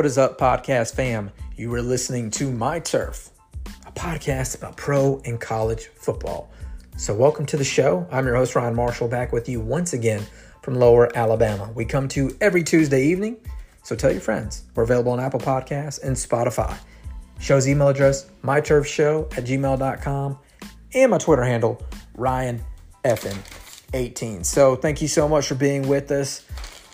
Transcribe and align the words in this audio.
What 0.00 0.06
is 0.06 0.16
up, 0.16 0.38
podcast 0.38 0.94
fam? 0.94 1.30
You 1.58 1.74
are 1.74 1.82
listening 1.82 2.30
to 2.30 2.50
My 2.50 2.78
Turf, 2.78 3.28
a 3.86 3.92
podcast 3.92 4.56
about 4.56 4.78
pro 4.78 5.20
and 5.26 5.38
college 5.38 5.88
football. 5.88 6.50
So, 6.96 7.12
welcome 7.12 7.44
to 7.44 7.58
the 7.58 7.64
show. 7.64 8.08
I'm 8.10 8.24
your 8.24 8.36
host, 8.36 8.56
Ryan 8.56 8.74
Marshall, 8.74 9.08
back 9.08 9.30
with 9.30 9.46
you 9.46 9.60
once 9.60 9.92
again 9.92 10.24
from 10.62 10.76
Lower 10.76 11.14
Alabama. 11.14 11.70
We 11.74 11.84
come 11.84 12.08
to 12.08 12.34
every 12.40 12.64
Tuesday 12.64 13.04
evening, 13.08 13.36
so 13.82 13.94
tell 13.94 14.10
your 14.10 14.22
friends. 14.22 14.62
We're 14.74 14.84
available 14.84 15.12
on 15.12 15.20
Apple 15.20 15.38
Podcasts 15.38 16.02
and 16.02 16.16
Spotify. 16.16 16.78
Show's 17.38 17.68
email 17.68 17.88
address, 17.88 18.24
myturfshow 18.42 19.30
at 19.36 19.44
gmail.com, 19.44 20.38
and 20.94 21.10
my 21.10 21.18
Twitter 21.18 21.44
handle, 21.44 21.78
RyanFN18. 22.16 24.46
So, 24.46 24.76
thank 24.76 25.02
you 25.02 25.08
so 25.08 25.28
much 25.28 25.46
for 25.46 25.56
being 25.56 25.86
with 25.86 26.10
us. 26.10 26.46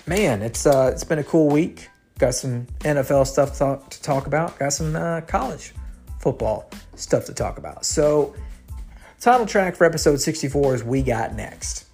Man, 0.08 0.42
it's 0.42 0.66
uh, 0.66 0.90
it's 0.92 1.04
been 1.04 1.20
a 1.20 1.24
cool 1.24 1.48
week. 1.48 1.88
Got 2.18 2.34
some 2.34 2.66
NFL 2.80 3.26
stuff 3.26 3.58
to 3.90 4.02
talk, 4.02 4.26
about. 4.26 4.58
Got 4.58 4.72
some 4.72 4.96
uh, 4.96 5.20
college 5.22 5.74
football 6.20 6.70
stuff 6.94 7.26
to 7.26 7.34
talk 7.34 7.58
about. 7.58 7.84
So, 7.84 8.34
title 9.20 9.46
track 9.46 9.76
for 9.76 9.84
episode 9.84 10.20
64 10.20 10.76
is 10.76 10.84
We 10.84 11.02
Got 11.02 11.34
Next. 11.34 11.84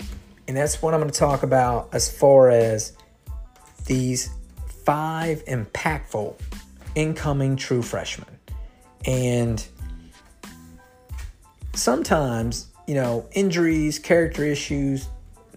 And 0.47 0.57
that's 0.57 0.81
what 0.81 0.95
I'm 0.95 1.01
going 1.01 1.11
to 1.11 1.19
talk 1.19 1.43
about 1.43 1.89
as 1.93 2.11
far 2.11 2.51
as 2.51 2.97
these 3.87 4.31
five 4.85 5.45
impactful 5.47 6.39
incoming 6.95 7.57
true 7.57 7.83
freshmen. 7.83 8.29
And 9.05 9.65
sometimes, 11.75 12.69
you 12.87 12.95
know, 12.95 13.29
injuries, 13.33 13.99
character 13.99 14.45
issues, 14.45 15.09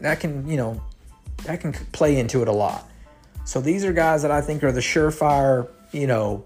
that 0.02 0.20
can, 0.20 0.48
you 0.48 0.58
know, 0.58 0.82
that 1.44 1.62
can 1.62 1.74
play 1.92 2.18
into 2.20 2.42
it 2.42 2.48
a 2.48 2.52
lot. 2.52 2.90
So 3.46 3.62
these 3.62 3.86
are 3.86 3.94
guys 3.94 4.24
that 4.24 4.32
I 4.32 4.42
think 4.42 4.64
are 4.64 4.72
the 4.72 4.82
surefire, 4.82 5.70
you 5.92 6.08
know, 6.08 6.46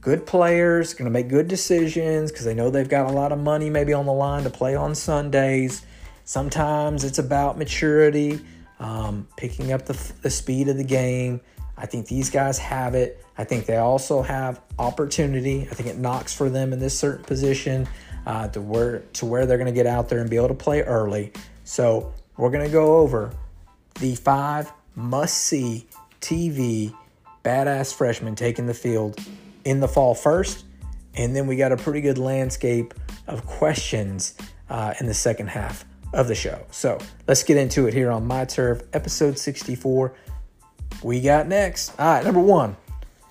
good 0.00 0.26
players, 0.26 0.94
going 0.94 1.04
to 1.04 1.12
make 1.12 1.28
good 1.28 1.46
decisions 1.46 2.32
because 2.32 2.44
they 2.44 2.54
know 2.54 2.70
they've 2.70 2.88
got 2.88 3.08
a 3.08 3.12
lot 3.12 3.30
of 3.30 3.38
money 3.38 3.70
maybe 3.70 3.92
on 3.92 4.04
the 4.04 4.12
line 4.12 4.42
to 4.42 4.50
play 4.50 4.74
on 4.74 4.96
Sundays. 4.96 5.86
Sometimes 6.24 7.04
it's 7.04 7.18
about 7.18 7.56
maturity, 7.56 8.40
um, 8.80 9.28
picking 9.36 9.72
up 9.72 9.86
the, 9.86 10.12
the 10.22 10.30
speed 10.30 10.68
of 10.68 10.76
the 10.76 10.84
game. 10.84 11.40
I 11.78 11.86
think 11.86 12.08
these 12.08 12.30
guys 12.30 12.58
have 12.58 12.96
it. 12.96 13.24
I 13.38 13.44
think 13.44 13.66
they 13.66 13.76
also 13.76 14.22
have 14.22 14.60
opportunity. 14.80 15.68
I 15.70 15.74
think 15.74 15.88
it 15.88 15.98
knocks 15.98 16.34
for 16.34 16.50
them 16.50 16.72
in 16.72 16.80
this 16.80 16.98
certain 16.98 17.24
position 17.24 17.88
uh, 18.26 18.48
to 18.48 18.60
where 18.60 19.00
to 19.14 19.26
where 19.26 19.46
they're 19.46 19.56
going 19.56 19.66
to 19.66 19.72
get 19.72 19.86
out 19.86 20.08
there 20.08 20.20
and 20.20 20.28
be 20.28 20.36
able 20.36 20.48
to 20.48 20.54
play 20.54 20.82
early. 20.82 21.32
So 21.62 22.12
we're 22.36 22.50
going 22.50 22.66
to 22.66 22.72
go 22.72 22.98
over 22.98 23.32
the 24.00 24.16
five 24.16 24.72
must 24.94 25.38
see 25.38 25.86
TV 26.22 26.94
badass 27.44 27.92
freshmen 27.92 28.34
taking 28.34 28.66
the 28.66 28.74
field 28.74 29.18
in 29.64 29.80
the 29.80 29.88
fall 29.88 30.14
first. 30.14 30.64
And 31.14 31.36
then 31.36 31.46
we 31.46 31.56
got 31.56 31.72
a 31.72 31.76
pretty 31.76 32.00
good 32.00 32.16
landscape 32.16 32.94
of 33.26 33.44
questions 33.44 34.34
uh, 34.70 34.94
in 34.98 35.06
the 35.06 35.14
second 35.14 35.48
half 35.48 35.84
of 36.14 36.28
the 36.28 36.34
show. 36.34 36.64
So 36.70 36.98
let's 37.28 37.42
get 37.42 37.56
into 37.56 37.86
it 37.86 37.94
here 37.94 38.10
on 38.10 38.26
My 38.26 38.44
Turf, 38.44 38.82
episode 38.92 39.38
64. 39.38 40.14
We 41.02 41.20
got 41.20 41.48
next. 41.48 41.98
All 41.98 42.14
right, 42.14 42.24
number 42.24 42.40
one, 42.40 42.76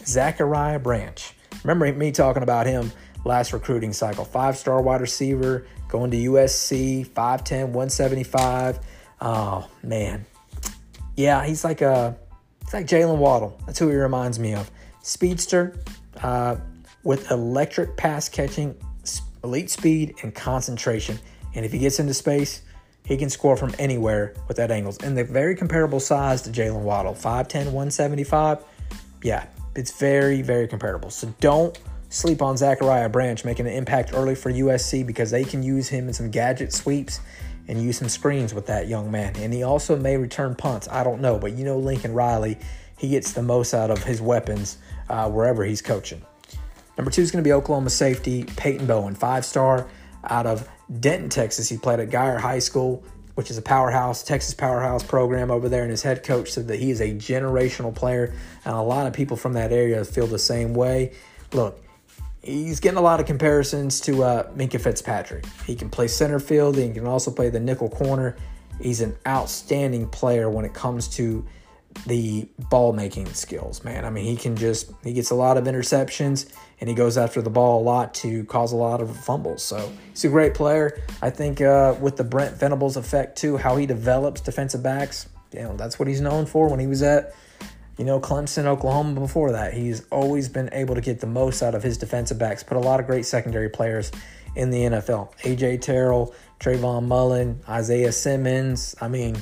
Zachariah 0.06 0.80
Branch. 0.80 1.34
Remember 1.63 1.91
me 1.94 2.12
talking 2.12 2.44
about 2.44 2.68
him 2.68 2.91
last 3.24 3.53
recruiting 3.53 3.94
cycle. 3.94 4.25
Five 4.25 4.57
star 4.57 4.81
wide 4.81 5.01
receiver, 5.01 5.66
going 5.88 6.12
to 6.12 6.18
USC, 6.18 7.07
5'10, 7.07 7.68
175. 7.68 8.80
Oh, 9.22 9.68
man. 9.84 10.25
Yeah, 11.16 11.46
he's 11.46 11.63
like 11.63 11.81
a 11.81 12.18
it's 12.72 12.74
like 12.74 13.02
Jaylen 13.02 13.18
Waddle. 13.18 13.59
That's 13.66 13.80
who 13.80 13.90
he 13.90 13.98
reminds 13.98 14.40
me 14.40 14.54
of. 14.54 14.72
Speedster 15.02 15.76
uh, 16.24 16.56
with 17.04 17.30
electric 17.30 17.98
pass 17.98 18.30
catching, 18.30 18.78
elite 19.44 19.70
speed, 19.70 20.16
and 20.24 20.34
concentration. 20.34 21.20
And 21.54 21.66
if 21.66 21.74
he 21.74 21.80
gets 21.80 22.00
into 22.00 22.14
space, 22.14 22.62
he 23.04 23.18
can 23.18 23.30
score 23.30 23.58
from 23.58 23.76
anywhere 23.78 24.36
with 24.48 24.56
that 24.56 24.72
angles. 24.72 25.00
And 25.00 25.18
they're 25.18 25.26
very 25.26 25.54
comparable 25.54 26.00
size 26.00 26.44
to 26.44 26.50
Jaylen 26.50 26.84
Waddle 26.84 27.14
5'10, 27.14 27.66
175. 27.66 28.64
Yeah, 29.22 29.48
it's 29.76 29.92
very, 30.00 30.42
very 30.42 30.70
comparable. 30.70 31.10
So 31.10 31.34
don't 31.42 31.78
sleep 32.08 32.42
on 32.42 32.56
Zachariah 32.56 33.10
Branch 33.10 33.44
making 33.44 33.68
an 33.68 33.74
impact 33.74 34.12
early 34.14 34.36
for 34.36 34.50
USC 34.50 35.06
because 35.06 35.30
they 35.30 35.44
can 35.44 35.62
use 35.62 35.90
him 35.90 36.08
in 36.08 36.14
some 36.14 36.31
gadget 36.31 36.72
sweeps 36.72 37.20
and 37.68 37.82
use 37.82 37.98
some 37.98 38.10
screens 38.10 38.54
with 38.54 38.68
that 38.68 38.88
young 38.88 39.12
man. 39.12 39.36
And 39.38 39.54
he 39.54 39.64
also 39.64 39.96
may 39.96 40.18
return 40.18 40.56
punts. 40.56 40.88
I 40.90 41.04
don't 41.04 41.22
know, 41.22 41.38
but 41.38 41.54
you 41.54 41.64
know 41.64 41.78
Lincoln 41.78 42.14
Riley, 42.14 42.58
he 42.98 43.10
gets 43.10 43.34
the 43.34 43.44
most 43.44 43.74
out 43.74 43.92
of 43.92 44.04
his 44.04 44.22
weapons 44.22 44.78
uh, 45.10 45.30
wherever 45.30 45.64
he's 45.64 45.82
coaching. 45.82 46.22
Number 46.98 47.12
two 47.12 47.22
is 47.22 47.32
going 47.32 47.44
to 47.44 47.48
be 47.48 47.54
Oklahoma 47.54 47.90
safety 47.90 48.44
Peyton 48.44 48.86
Bowen, 48.86 49.16
five 49.16 49.46
star 49.46 49.90
out 50.24 50.46
of 50.46 50.68
Denton, 51.00 51.30
Texas. 51.30 51.70
He 51.70 51.78
played 51.78 52.00
at 52.00 52.10
Guyer 52.10 52.40
High 52.40 52.60
School, 52.60 53.04
which 53.36 53.50
is 53.50 53.58
a 53.58 53.62
powerhouse, 53.62 54.24
Texas 54.24 54.54
powerhouse 54.54 55.04
program 55.04 55.50
over 55.50 55.70
there. 55.70 55.82
And 55.82 55.92
his 55.92 56.04
head 56.04 56.24
coach 56.24 56.52
said 56.52 56.68
that 56.68 56.80
he 56.80 56.92
is 56.92 57.02
a 57.02 57.10
generational 57.14 57.96
player. 57.96 58.34
And 58.66 58.76
a 58.76 58.82
lot 58.82 59.08
of 59.08 59.14
people 59.14 59.38
from 59.38 59.54
that 59.54 59.72
area 59.72 60.04
feel 60.04 60.28
the 60.28 60.40
same 60.40 60.74
way. 60.74 61.14
Look, 61.54 61.82
he's 62.44 62.79
getting 62.79 62.97
a 62.97 63.02
lot 63.02 63.19
of 63.19 63.25
comparisons 63.25 64.00
to 64.02 64.24
uh, 64.24 64.52
Minkah 64.53 64.81
Fitzpatrick. 64.81 65.46
He 65.66 65.75
can 65.75 65.90
play 65.90 66.07
center 66.07 66.40
field, 66.40 66.78
he 66.78 66.91
can 66.91 67.07
also 67.07 67.31
play 67.31 67.50
the 67.50 67.59
nickel 67.59 67.90
corner. 67.90 68.35
He's 68.79 69.02
an 69.02 69.16
outstanding 69.28 70.09
player 70.09 70.50
when 70.50 70.66
it 70.66 70.74
comes 70.74 71.07
to 71.09 71.46
the 72.06 72.47
ball 72.69 72.94
making 72.94 73.31
skills, 73.34 73.84
man. 73.84 74.06
I 74.06 74.09
mean, 74.09 74.25
he 74.25 74.35
can 74.35 74.56
just, 74.56 74.91
he 75.03 75.13
gets 75.13 75.30
a 75.30 75.35
lot 75.35 75.57
of 75.57 75.66
interceptions 75.66 76.51
and 76.80 76.90
he 76.90 76.96
goes 76.96 77.18
after 77.18 77.41
the 77.41 77.50
ball 77.50 77.81
a 77.81 77.84
lot 77.84 78.13
to 78.16 78.44
cause 78.46 78.72
a 78.72 78.75
lot 78.75 79.01
of 79.01 79.16
fumbles. 79.16 79.62
So 79.62 79.91
he's 80.09 80.24
a 80.25 80.30
great 80.30 80.53
player. 80.53 81.00
I 81.22 81.30
think 81.30 81.62
uh, 81.62 81.96
with 82.00 82.18
the 82.18 82.24
Brent 82.24 82.56
Venables 82.56 82.97
effect, 82.97 83.38
too, 83.38 83.57
how 83.57 83.75
he 83.75 83.85
develops 83.85 84.41
defensive 84.41 84.81
backs, 84.81 85.28
you 85.53 85.62
know, 85.62 85.75
that's 85.75 86.00
what 86.00 86.07
he's 86.07 86.22
known 86.22 86.46
for 86.46 86.69
when 86.69 86.80
he 86.80 86.88
was 86.88 87.03
at 87.03 87.35
you 88.01 88.07
know, 88.07 88.19
Clemson, 88.19 88.66
Oklahoma 88.66 89.19
before 89.19 89.51
that. 89.51 89.75
He's 89.75 90.07
always 90.09 90.50
been 90.50 90.69
able 90.72 90.95
to 90.95 91.01
get 91.01 91.19
the 91.19 91.28
most 91.28 91.62
out 91.62 91.75
of 91.75 91.84
his 91.84 92.00
defensive 92.00 92.39
backs, 92.39 92.63
put 92.63 92.75
a 92.75 92.79
lot 92.79 93.00
of 93.00 93.06
great 93.06 93.28
secondary 93.28 93.69
players 93.69 94.12
in 94.56 94.72
the 94.72 94.79
NFL. 94.79 95.31
AJ 95.41 95.81
Terrell, 95.81 96.34
Trayvon 96.59 97.06
Mullen, 97.06 97.62
Isaiah 97.69 98.12
Simmons. 98.12 98.95
I 99.00 99.07
mean, 99.07 99.38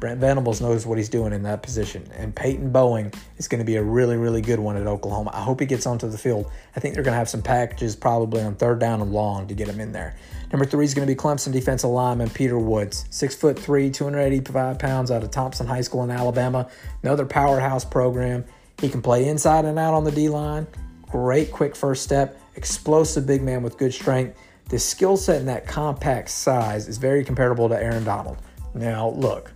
Brent 0.00 0.20
Venables 0.20 0.60
knows 0.60 0.86
what 0.86 0.96
he's 0.96 1.08
doing 1.08 1.32
in 1.32 1.42
that 1.42 1.62
position. 1.62 2.08
And 2.16 2.34
Peyton 2.34 2.70
Bowen 2.70 3.12
is 3.36 3.48
going 3.48 3.58
to 3.58 3.64
be 3.64 3.76
a 3.76 3.82
really, 3.82 4.16
really 4.16 4.40
good 4.40 4.60
one 4.60 4.76
at 4.76 4.86
Oklahoma. 4.86 5.30
I 5.34 5.42
hope 5.42 5.58
he 5.58 5.66
gets 5.66 5.86
onto 5.86 6.08
the 6.08 6.18
field. 6.18 6.50
I 6.76 6.80
think 6.80 6.94
they're 6.94 7.02
going 7.02 7.14
to 7.14 7.18
have 7.18 7.28
some 7.28 7.42
packages 7.42 7.96
probably 7.96 8.42
on 8.42 8.54
third 8.54 8.78
down 8.78 9.00
and 9.00 9.12
long 9.12 9.48
to 9.48 9.54
get 9.54 9.68
him 9.68 9.80
in 9.80 9.92
there. 9.92 10.16
Number 10.52 10.64
three 10.64 10.84
is 10.84 10.94
going 10.94 11.06
to 11.06 11.12
be 11.12 11.18
Clemson 11.18 11.52
defensive 11.52 11.90
lineman 11.90 12.30
Peter 12.30 12.58
Woods, 12.58 13.06
six 13.10 13.34
foot 13.34 13.58
three, 13.58 13.90
285 13.90 14.78
pounds 14.78 15.10
out 15.10 15.24
of 15.24 15.30
Thompson 15.30 15.66
High 15.66 15.80
School 15.80 16.04
in 16.04 16.10
Alabama. 16.10 16.68
Another 17.02 17.26
powerhouse 17.26 17.84
program. 17.84 18.44
He 18.80 18.88
can 18.88 19.02
play 19.02 19.26
inside 19.28 19.64
and 19.64 19.78
out 19.78 19.94
on 19.94 20.04
the 20.04 20.12
D 20.12 20.28
line. 20.28 20.66
Great 21.10 21.50
quick 21.50 21.74
first 21.74 22.04
step, 22.04 22.40
explosive 22.54 23.26
big 23.26 23.42
man 23.42 23.62
with 23.62 23.78
good 23.78 23.92
strength. 23.92 24.38
The 24.68 24.78
skill 24.78 25.16
set 25.16 25.40
and 25.40 25.48
that 25.48 25.66
compact 25.66 26.28
size 26.28 26.86
is 26.86 26.98
very 26.98 27.24
comparable 27.24 27.68
to 27.70 27.82
Aaron 27.82 28.04
Donald. 28.04 28.36
Now, 28.74 29.08
look, 29.10 29.52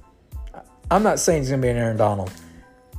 I'm 0.91 1.03
not 1.03 1.19
saying 1.19 1.43
he's 1.43 1.49
going 1.51 1.63
to 1.63 1.67
be 1.67 1.71
an 1.71 1.77
Aaron 1.77 1.97
Donald, 1.97 2.33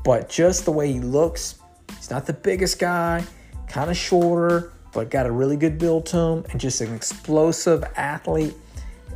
but 0.04 0.30
just 0.30 0.66
the 0.66 0.72
way 0.72 0.92
he 0.92 1.00
looks, 1.00 1.60
he's 1.98 2.10
not 2.10 2.26
the 2.26 2.34
biggest 2.34 2.80
guy, 2.80 3.24
kind 3.68 3.90
of 3.90 3.98
shorter, 3.98 4.74
but 4.94 5.10
got 5.10 5.26
a 5.26 5.32
really 5.32 5.58
good 5.58 5.78
build 5.78 6.06
to 6.08 6.18
him 6.18 6.46
and 6.52 6.60
just 6.60 6.82
an 6.82 6.94
explosive 6.94 7.84
athlete. 7.96 8.56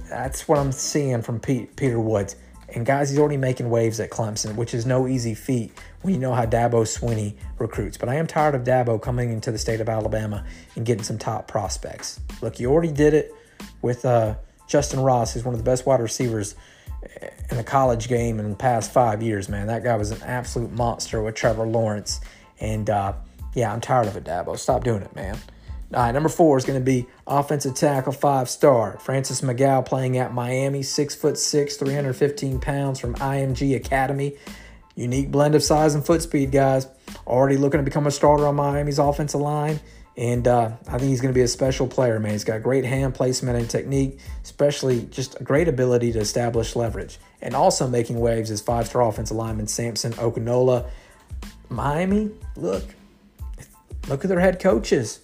That's 0.09 0.47
what 0.47 0.57
I'm 0.57 0.71
seeing 0.71 1.21
from 1.21 1.39
Pete, 1.39 1.75
Peter 1.75 1.99
Woods. 1.99 2.35
And 2.73 2.85
guys, 2.85 3.09
he's 3.09 3.19
already 3.19 3.37
making 3.37 3.69
waves 3.69 3.99
at 3.99 4.09
Clemson, 4.09 4.55
which 4.55 4.73
is 4.73 4.85
no 4.85 5.07
easy 5.07 5.33
feat 5.33 5.71
when 6.01 6.13
you 6.13 6.19
know 6.19 6.33
how 6.33 6.45
Dabo 6.45 6.83
Swinney 6.83 7.35
recruits. 7.59 7.97
But 7.97 8.09
I 8.09 8.15
am 8.15 8.27
tired 8.27 8.55
of 8.55 8.63
Dabo 8.63 9.01
coming 9.01 9.31
into 9.31 9.51
the 9.51 9.57
state 9.57 9.79
of 9.79 9.87
Alabama 9.87 10.45
and 10.75 10.85
getting 10.85 11.03
some 11.03 11.17
top 11.17 11.47
prospects. 11.47 12.19
Look, 12.41 12.59
you 12.59 12.69
already 12.69 12.91
did 12.91 13.13
it 13.13 13.33
with 13.81 14.03
uh, 14.03 14.35
Justin 14.67 14.99
Ross, 14.99 15.33
who's 15.33 15.45
one 15.45 15.53
of 15.53 15.59
the 15.59 15.63
best 15.63 15.85
wide 15.85 16.01
receivers 16.01 16.55
in 17.49 17.57
the 17.57 17.63
college 17.63 18.07
game 18.07 18.39
in 18.39 18.49
the 18.49 18.55
past 18.55 18.91
five 18.91 19.21
years, 19.21 19.49
man. 19.49 19.67
That 19.67 19.83
guy 19.83 19.95
was 19.95 20.11
an 20.11 20.21
absolute 20.23 20.71
monster 20.71 21.21
with 21.21 21.35
Trevor 21.35 21.65
Lawrence. 21.65 22.21
And 22.59 22.89
uh, 22.89 23.13
yeah, 23.53 23.71
I'm 23.71 23.81
tired 23.81 24.07
of 24.07 24.15
it, 24.15 24.23
Dabo. 24.23 24.57
Stop 24.57 24.83
doing 24.83 25.01
it, 25.01 25.15
man. 25.15 25.37
All 25.93 26.01
right, 26.01 26.11
number 26.11 26.27
four 26.27 26.57
is 26.57 26.65
going 26.65 26.79
to 26.79 26.83
be 26.83 27.07
offensive 27.25 27.73
tackle 27.73 28.11
five 28.11 28.49
star 28.49 28.97
Francis 28.99 29.39
Mauigoa 29.39 29.85
playing 29.85 30.17
at 30.17 30.33
Miami, 30.33 30.83
six 30.83 31.15
foot 31.15 31.37
six, 31.37 31.77
315 31.77 32.59
pounds 32.59 32.99
from 32.99 33.15
IMG 33.15 33.75
Academy. 33.75 34.35
Unique 34.95 35.31
blend 35.31 35.55
of 35.55 35.63
size 35.63 35.95
and 35.95 36.05
foot 36.05 36.21
speed, 36.21 36.51
guys. 36.51 36.87
Already 37.25 37.55
looking 37.55 37.77
to 37.77 37.83
become 37.83 38.05
a 38.05 38.11
starter 38.11 38.47
on 38.47 38.55
Miami's 38.55 38.99
offensive 38.99 39.39
line. 39.39 39.79
And 40.17 40.47
uh, 40.47 40.71
I 40.87 40.97
think 40.97 41.09
he's 41.09 41.21
going 41.21 41.31
to 41.31 41.37
be 41.37 41.43
a 41.43 41.47
special 41.47 41.87
player, 41.87 42.19
man. 42.19 42.31
He's 42.31 42.43
got 42.43 42.63
great 42.63 42.83
hand 42.83 43.13
placement 43.13 43.57
and 43.59 43.69
technique, 43.69 44.19
especially 44.43 45.03
just 45.11 45.39
a 45.39 45.43
great 45.43 45.67
ability 45.67 46.11
to 46.13 46.19
establish 46.19 46.75
leverage. 46.75 47.19
And 47.39 47.55
also 47.55 47.87
making 47.87 48.19
waves 48.19 48.49
is 48.49 48.59
five 48.59 48.87
star 48.87 49.03
offensive 49.03 49.37
lineman 49.37 49.67
Samson 49.67 50.13
Okunlola. 50.13 50.89
Miami, 51.69 52.31
look, 52.55 52.83
look 54.07 54.25
at 54.25 54.27
their 54.27 54.39
head 54.39 54.59
coaches. 54.59 55.19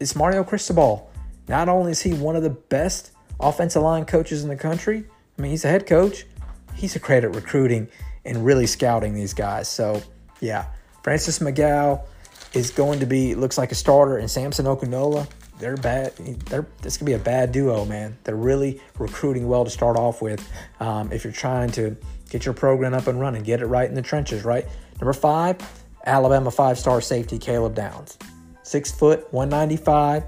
It's 0.00 0.16
Mario 0.16 0.42
Cristobal. 0.42 1.08
Not 1.46 1.68
only 1.68 1.92
is 1.92 2.02
he 2.02 2.12
one 2.12 2.34
of 2.34 2.42
the 2.42 2.50
best 2.50 3.12
offensive 3.38 3.82
line 3.82 4.04
coaches 4.04 4.42
in 4.42 4.48
the 4.48 4.56
country, 4.56 5.04
I 5.38 5.42
mean, 5.42 5.52
he's 5.52 5.64
a 5.64 5.68
head 5.68 5.86
coach. 5.86 6.26
He's 6.74 6.96
a 6.96 7.00
credit 7.00 7.28
recruiting 7.28 7.88
and 8.24 8.44
really 8.44 8.66
scouting 8.66 9.14
these 9.14 9.34
guys. 9.34 9.68
So, 9.68 10.02
yeah, 10.40 10.66
Francis 11.02 11.38
Mauigoa 11.38 12.04
is 12.54 12.70
going 12.70 13.00
to 13.00 13.06
be 13.06 13.34
looks 13.34 13.58
like 13.58 13.72
a 13.72 13.74
starter, 13.74 14.18
and 14.18 14.30
Samson 14.30 14.66
Okunlola. 14.66 15.28
They're 15.58 15.76
bad. 15.76 16.14
They're 16.16 16.66
this 16.82 16.96
could 16.96 17.06
be 17.06 17.12
a 17.12 17.18
bad 17.18 17.52
duo, 17.52 17.84
man. 17.84 18.16
They're 18.24 18.36
really 18.36 18.80
recruiting 18.98 19.48
well 19.48 19.64
to 19.64 19.70
start 19.70 19.96
off 19.96 20.20
with. 20.20 20.46
Um, 20.80 21.12
if 21.12 21.24
you're 21.24 21.32
trying 21.32 21.70
to 21.72 21.96
get 22.28 22.44
your 22.44 22.54
program 22.54 22.94
up 22.94 23.06
and 23.06 23.20
running, 23.20 23.42
get 23.42 23.60
it 23.60 23.66
right 23.66 23.88
in 23.88 23.94
the 23.94 24.02
trenches, 24.02 24.44
right? 24.44 24.66
Number 25.00 25.12
five, 25.12 25.56
Alabama 26.06 26.50
five-star 26.50 27.00
safety 27.00 27.38
Caleb 27.38 27.74
Downs, 27.74 28.18
six 28.62 28.90
foot, 28.90 29.32
195, 29.32 30.24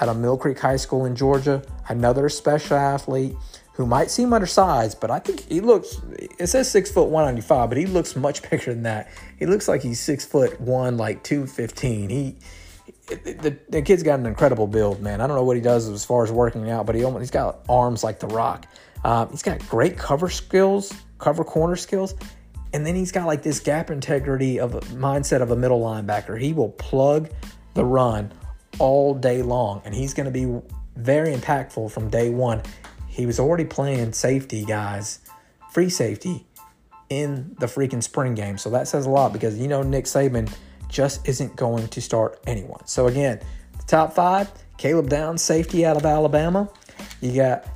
out 0.00 0.08
of 0.08 0.18
Mill 0.18 0.36
Creek 0.36 0.58
High 0.58 0.76
School 0.76 1.06
in 1.06 1.16
Georgia. 1.16 1.62
Another 1.88 2.28
special 2.28 2.76
athlete 2.76 3.34
who 3.76 3.84
might 3.84 4.10
seem 4.10 4.32
undersized, 4.32 5.00
but 5.00 5.10
I 5.10 5.18
think 5.18 5.40
he 5.40 5.60
looks. 5.60 6.00
It 6.38 6.46
says 6.46 6.70
six 6.70 6.90
foot 6.90 7.08
one 7.08 7.26
ninety 7.26 7.42
five, 7.42 7.68
but 7.68 7.76
he 7.76 7.86
looks 7.86 8.16
much 8.16 8.42
bigger 8.50 8.72
than 8.72 8.84
that. 8.84 9.10
He 9.38 9.46
looks 9.46 9.68
like 9.68 9.82
he's 9.82 10.00
six 10.00 10.24
foot 10.24 10.58
one, 10.60 10.96
like 10.96 11.22
two 11.22 11.46
fifteen. 11.46 12.08
He. 12.08 12.36
The, 13.08 13.56
the 13.68 13.82
kid's 13.82 14.02
got 14.02 14.18
an 14.18 14.26
incredible 14.26 14.66
build, 14.66 15.00
man. 15.00 15.20
I 15.20 15.28
don't 15.28 15.36
know 15.36 15.44
what 15.44 15.54
he 15.54 15.62
does 15.62 15.88
as 15.88 16.04
far 16.04 16.24
as 16.24 16.32
working 16.32 16.68
out, 16.70 16.86
but 16.86 16.96
he 16.96 17.04
almost, 17.04 17.20
he's 17.20 17.30
got 17.30 17.60
arms 17.68 18.02
like 18.02 18.18
the 18.18 18.26
Rock. 18.26 18.66
Um, 19.04 19.30
he's 19.30 19.44
got 19.44 19.60
great 19.68 19.96
cover 19.96 20.28
skills, 20.28 20.92
cover 21.18 21.44
corner 21.44 21.76
skills, 21.76 22.16
and 22.72 22.84
then 22.84 22.96
he's 22.96 23.12
got 23.12 23.26
like 23.26 23.44
this 23.44 23.60
gap 23.60 23.90
integrity 23.92 24.58
of 24.58 24.74
a 24.74 24.80
mindset 24.80 25.40
of 25.40 25.52
a 25.52 25.56
middle 25.56 25.80
linebacker. 25.80 26.40
He 26.40 26.52
will 26.52 26.70
plug 26.70 27.30
the 27.74 27.84
run 27.84 28.32
all 28.80 29.14
day 29.14 29.40
long, 29.40 29.82
and 29.84 29.94
he's 29.94 30.12
going 30.12 30.26
to 30.26 30.32
be 30.32 30.60
very 30.96 31.32
impactful 31.32 31.92
from 31.92 32.10
day 32.10 32.30
one 32.30 32.60
he 33.16 33.24
was 33.24 33.40
already 33.40 33.64
playing 33.64 34.12
safety 34.12 34.62
guys, 34.62 35.20
free 35.70 35.88
safety 35.88 36.46
in 37.08 37.56
the 37.58 37.64
freaking 37.64 38.02
spring 38.02 38.34
game. 38.34 38.58
So 38.58 38.68
that 38.70 38.88
says 38.88 39.06
a 39.06 39.10
lot 39.10 39.32
because 39.32 39.58
you 39.58 39.68
know 39.68 39.82
Nick 39.82 40.04
Saban 40.04 40.52
just 40.90 41.26
isn't 41.26 41.56
going 41.56 41.88
to 41.88 42.02
start 42.02 42.38
anyone. 42.46 42.86
So 42.86 43.06
again, 43.06 43.40
the 43.78 43.84
top 43.84 44.12
five, 44.12 44.52
Caleb 44.76 45.08
Downs, 45.08 45.40
safety 45.40 45.86
out 45.86 45.96
of 45.96 46.04
Alabama. 46.04 46.68
You 47.22 47.34
got 47.34 47.66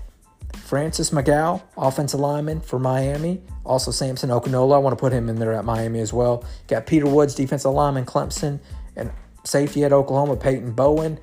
Francis 0.56 1.08
Mauigoa, 1.08 1.62
offensive 1.74 2.20
lineman 2.20 2.60
for 2.60 2.78
Miami. 2.78 3.40
Also 3.64 3.90
Samson 3.92 4.28
Okunlola. 4.28 4.74
I 4.74 4.78
want 4.78 4.92
to 4.92 5.00
put 5.00 5.10
him 5.10 5.30
in 5.30 5.36
there 5.36 5.54
at 5.54 5.64
Miami 5.64 6.00
as 6.00 6.12
well. 6.12 6.44
Got 6.68 6.86
Peter 6.86 7.06
Woods, 7.06 7.34
defensive 7.34 7.72
lineman, 7.72 8.04
Clemson, 8.04 8.60
and 8.94 9.10
safety 9.44 9.84
at 9.84 9.92
Oklahoma, 9.94 10.36
Peyton 10.36 10.72
Bowen 10.72 11.18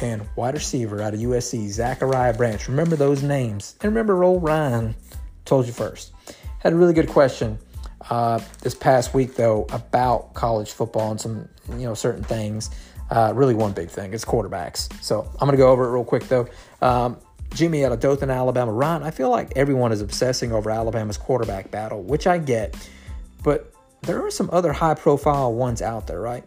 and 0.00 0.26
wide 0.36 0.54
receiver 0.54 1.02
out 1.02 1.14
of 1.14 1.20
USC, 1.20 1.68
Zachariah 1.68 2.34
Branch. 2.34 2.68
Remember 2.68 2.96
those 2.96 3.22
names. 3.22 3.76
And 3.80 3.90
remember, 3.90 4.22
old 4.22 4.42
Ryan 4.42 4.94
told 5.44 5.66
you 5.66 5.72
first. 5.72 6.12
Had 6.60 6.72
a 6.72 6.76
really 6.76 6.92
good 6.92 7.08
question 7.08 7.58
uh, 8.10 8.40
this 8.60 8.74
past 8.74 9.14
week, 9.14 9.36
though, 9.36 9.66
about 9.70 10.34
college 10.34 10.72
football 10.72 11.10
and 11.10 11.20
some, 11.20 11.48
you 11.70 11.86
know, 11.86 11.94
certain 11.94 12.24
things. 12.24 12.70
Uh, 13.10 13.32
really, 13.34 13.54
one 13.54 13.72
big 13.72 13.88
thing 13.88 14.12
is 14.12 14.24
quarterbacks. 14.24 14.92
So 15.02 15.22
I'm 15.34 15.46
going 15.46 15.52
to 15.52 15.56
go 15.56 15.70
over 15.70 15.88
it 15.88 15.92
real 15.92 16.04
quick, 16.04 16.24
though. 16.24 16.48
Um, 16.82 17.16
Jimmy 17.54 17.84
out 17.84 17.92
of 17.92 18.00
Dothan, 18.00 18.30
Alabama. 18.30 18.72
Ryan, 18.72 19.02
I 19.02 19.10
feel 19.10 19.30
like 19.30 19.52
everyone 19.56 19.92
is 19.92 20.02
obsessing 20.02 20.52
over 20.52 20.70
Alabama's 20.70 21.16
quarterback 21.16 21.70
battle, 21.70 22.02
which 22.02 22.26
I 22.26 22.38
get. 22.38 22.76
But 23.42 23.72
there 24.02 24.24
are 24.24 24.30
some 24.30 24.50
other 24.52 24.72
high 24.72 24.94
profile 24.94 25.52
ones 25.52 25.80
out 25.80 26.06
there, 26.06 26.20
right? 26.20 26.44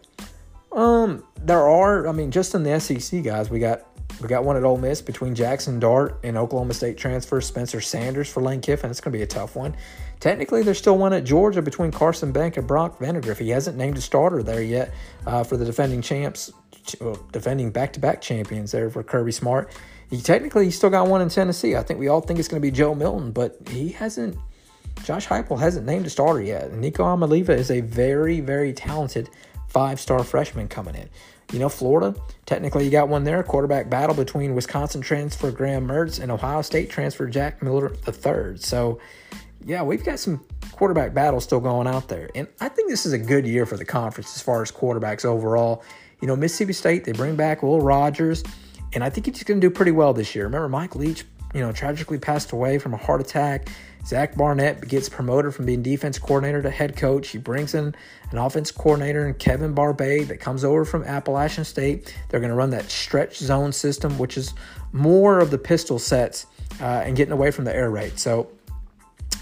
Um, 0.74 1.24
there 1.36 1.68
are. 1.68 2.08
I 2.08 2.12
mean, 2.12 2.30
just 2.30 2.54
in 2.54 2.62
the 2.62 2.78
SEC 2.80 3.22
guys, 3.22 3.50
we 3.50 3.58
got 3.58 3.86
we 4.20 4.28
got 4.28 4.44
one 4.44 4.56
at 4.56 4.64
Ole 4.64 4.78
Miss 4.78 5.02
between 5.02 5.34
Jackson 5.34 5.78
Dart 5.78 6.20
and 6.22 6.36
Oklahoma 6.36 6.74
State 6.74 6.96
transfer 6.96 7.40
Spencer 7.40 7.80
Sanders 7.80 8.30
for 8.30 8.42
Lane 8.42 8.60
Kiffin. 8.60 8.90
It's 8.90 9.00
going 9.00 9.12
to 9.12 9.18
be 9.18 9.22
a 9.22 9.26
tough 9.26 9.56
one. 9.56 9.76
Technically, 10.20 10.62
there's 10.62 10.78
still 10.78 10.96
one 10.96 11.12
at 11.12 11.24
Georgia 11.24 11.60
between 11.62 11.90
Carson 11.90 12.30
Beck 12.30 12.56
and 12.56 12.66
Brock 12.66 12.98
Vandagriff. 13.00 13.38
He 13.38 13.50
hasn't 13.50 13.76
named 13.76 13.98
a 13.98 14.00
starter 14.00 14.42
there 14.42 14.62
yet 14.62 14.94
uh, 15.26 15.42
for 15.42 15.56
the 15.56 15.64
defending 15.64 16.00
champs, 16.00 16.52
well, 17.00 17.18
defending 17.32 17.70
back-to-back 17.70 18.20
champions 18.20 18.70
there 18.70 18.88
for 18.88 19.02
Kirby 19.02 19.32
Smart. 19.32 19.72
He 20.10 20.20
technically 20.20 20.66
he's 20.66 20.76
still 20.76 20.90
got 20.90 21.08
one 21.08 21.22
in 21.22 21.28
Tennessee. 21.28 21.74
I 21.74 21.82
think 21.82 21.98
we 21.98 22.08
all 22.08 22.20
think 22.20 22.38
it's 22.38 22.48
going 22.48 22.60
to 22.60 22.64
be 22.64 22.70
Joe 22.70 22.94
Milton, 22.94 23.32
but 23.32 23.56
he 23.68 23.88
hasn't. 23.88 24.36
Josh 25.04 25.26
Heupel 25.26 25.58
hasn't 25.58 25.86
named 25.86 26.06
a 26.06 26.10
starter 26.10 26.42
yet. 26.42 26.72
Nico 26.72 27.02
Iamaleava 27.02 27.48
is 27.48 27.70
a 27.70 27.80
very, 27.80 28.40
very 28.40 28.72
talented 28.72 29.28
five 29.72 29.98
star 29.98 30.22
freshman 30.22 30.68
coming 30.68 30.94
in. 30.94 31.08
You 31.52 31.58
know, 31.58 31.68
Florida, 31.68 32.14
technically 32.46 32.84
you 32.84 32.90
got 32.90 33.08
one 33.08 33.24
there. 33.24 33.42
Quarterback 33.42 33.90
battle 33.90 34.14
between 34.14 34.54
Wisconsin 34.54 35.00
transfer 35.02 35.50
Graham 35.50 35.86
Mertz 35.86 36.20
and 36.20 36.30
Ohio 36.30 36.62
State 36.62 36.88
transfer 36.88 37.26
Jack 37.26 37.62
Miller 37.62 37.92
III. 38.06 38.56
So, 38.56 39.00
yeah, 39.64 39.82
we've 39.82 40.04
got 40.04 40.18
some 40.18 40.44
quarterback 40.72 41.12
battles 41.12 41.44
still 41.44 41.60
going 41.60 41.86
out 41.86 42.08
there. 42.08 42.30
And 42.34 42.48
I 42.60 42.68
think 42.68 42.88
this 42.88 43.04
is 43.04 43.12
a 43.12 43.18
good 43.18 43.46
year 43.46 43.66
for 43.66 43.76
the 43.76 43.84
conference 43.84 44.34
as 44.34 44.42
far 44.42 44.62
as 44.62 44.72
quarterbacks 44.72 45.24
overall. 45.24 45.84
You 46.20 46.28
know, 46.28 46.36
Mississippi 46.36 46.72
State, 46.72 47.04
they 47.04 47.12
bring 47.12 47.36
back 47.36 47.62
Will 47.62 47.80
Rogers, 47.80 48.42
and 48.94 49.04
I 49.04 49.10
think 49.10 49.26
he's 49.26 49.42
going 49.42 49.60
to 49.60 49.66
do 49.66 49.72
pretty 49.72 49.92
well 49.92 50.14
this 50.14 50.34
year. 50.34 50.44
Remember, 50.44 50.68
Mike 50.68 50.94
Leach, 50.94 51.24
you 51.52 51.60
know, 51.60 51.72
tragically 51.72 52.18
passed 52.18 52.52
away 52.52 52.78
from 52.78 52.94
a 52.94 52.96
heart 52.96 53.20
attack. 53.20 53.68
Zach 54.04 54.36
Arnett 54.38 54.88
gets 54.88 55.08
promoted 55.08 55.54
from 55.54 55.66
being 55.66 55.82
defense 55.82 56.18
coordinator 56.18 56.60
to 56.62 56.70
head 56.70 56.96
coach. 56.96 57.28
He 57.28 57.38
brings 57.38 57.74
in 57.74 57.94
an 58.30 58.38
offense 58.38 58.70
coordinator 58.70 59.26
and 59.26 59.38
Kevin 59.38 59.74
Barbay 59.74 60.24
that 60.24 60.40
comes 60.40 60.64
over 60.64 60.84
from 60.84 61.04
Appalachian 61.04 61.64
State. 61.64 62.14
They're 62.28 62.40
going 62.40 62.50
to 62.50 62.56
run 62.56 62.70
that 62.70 62.90
stretch 62.90 63.38
zone 63.38 63.72
system, 63.72 64.18
which 64.18 64.36
is 64.36 64.54
more 64.92 65.38
of 65.38 65.50
the 65.50 65.58
pistol 65.58 65.98
sets 65.98 66.46
uh, 66.80 66.84
and 66.84 67.16
getting 67.16 67.32
away 67.32 67.50
from 67.50 67.64
the 67.64 67.74
air 67.74 67.90
raid. 67.90 68.18
So 68.18 68.50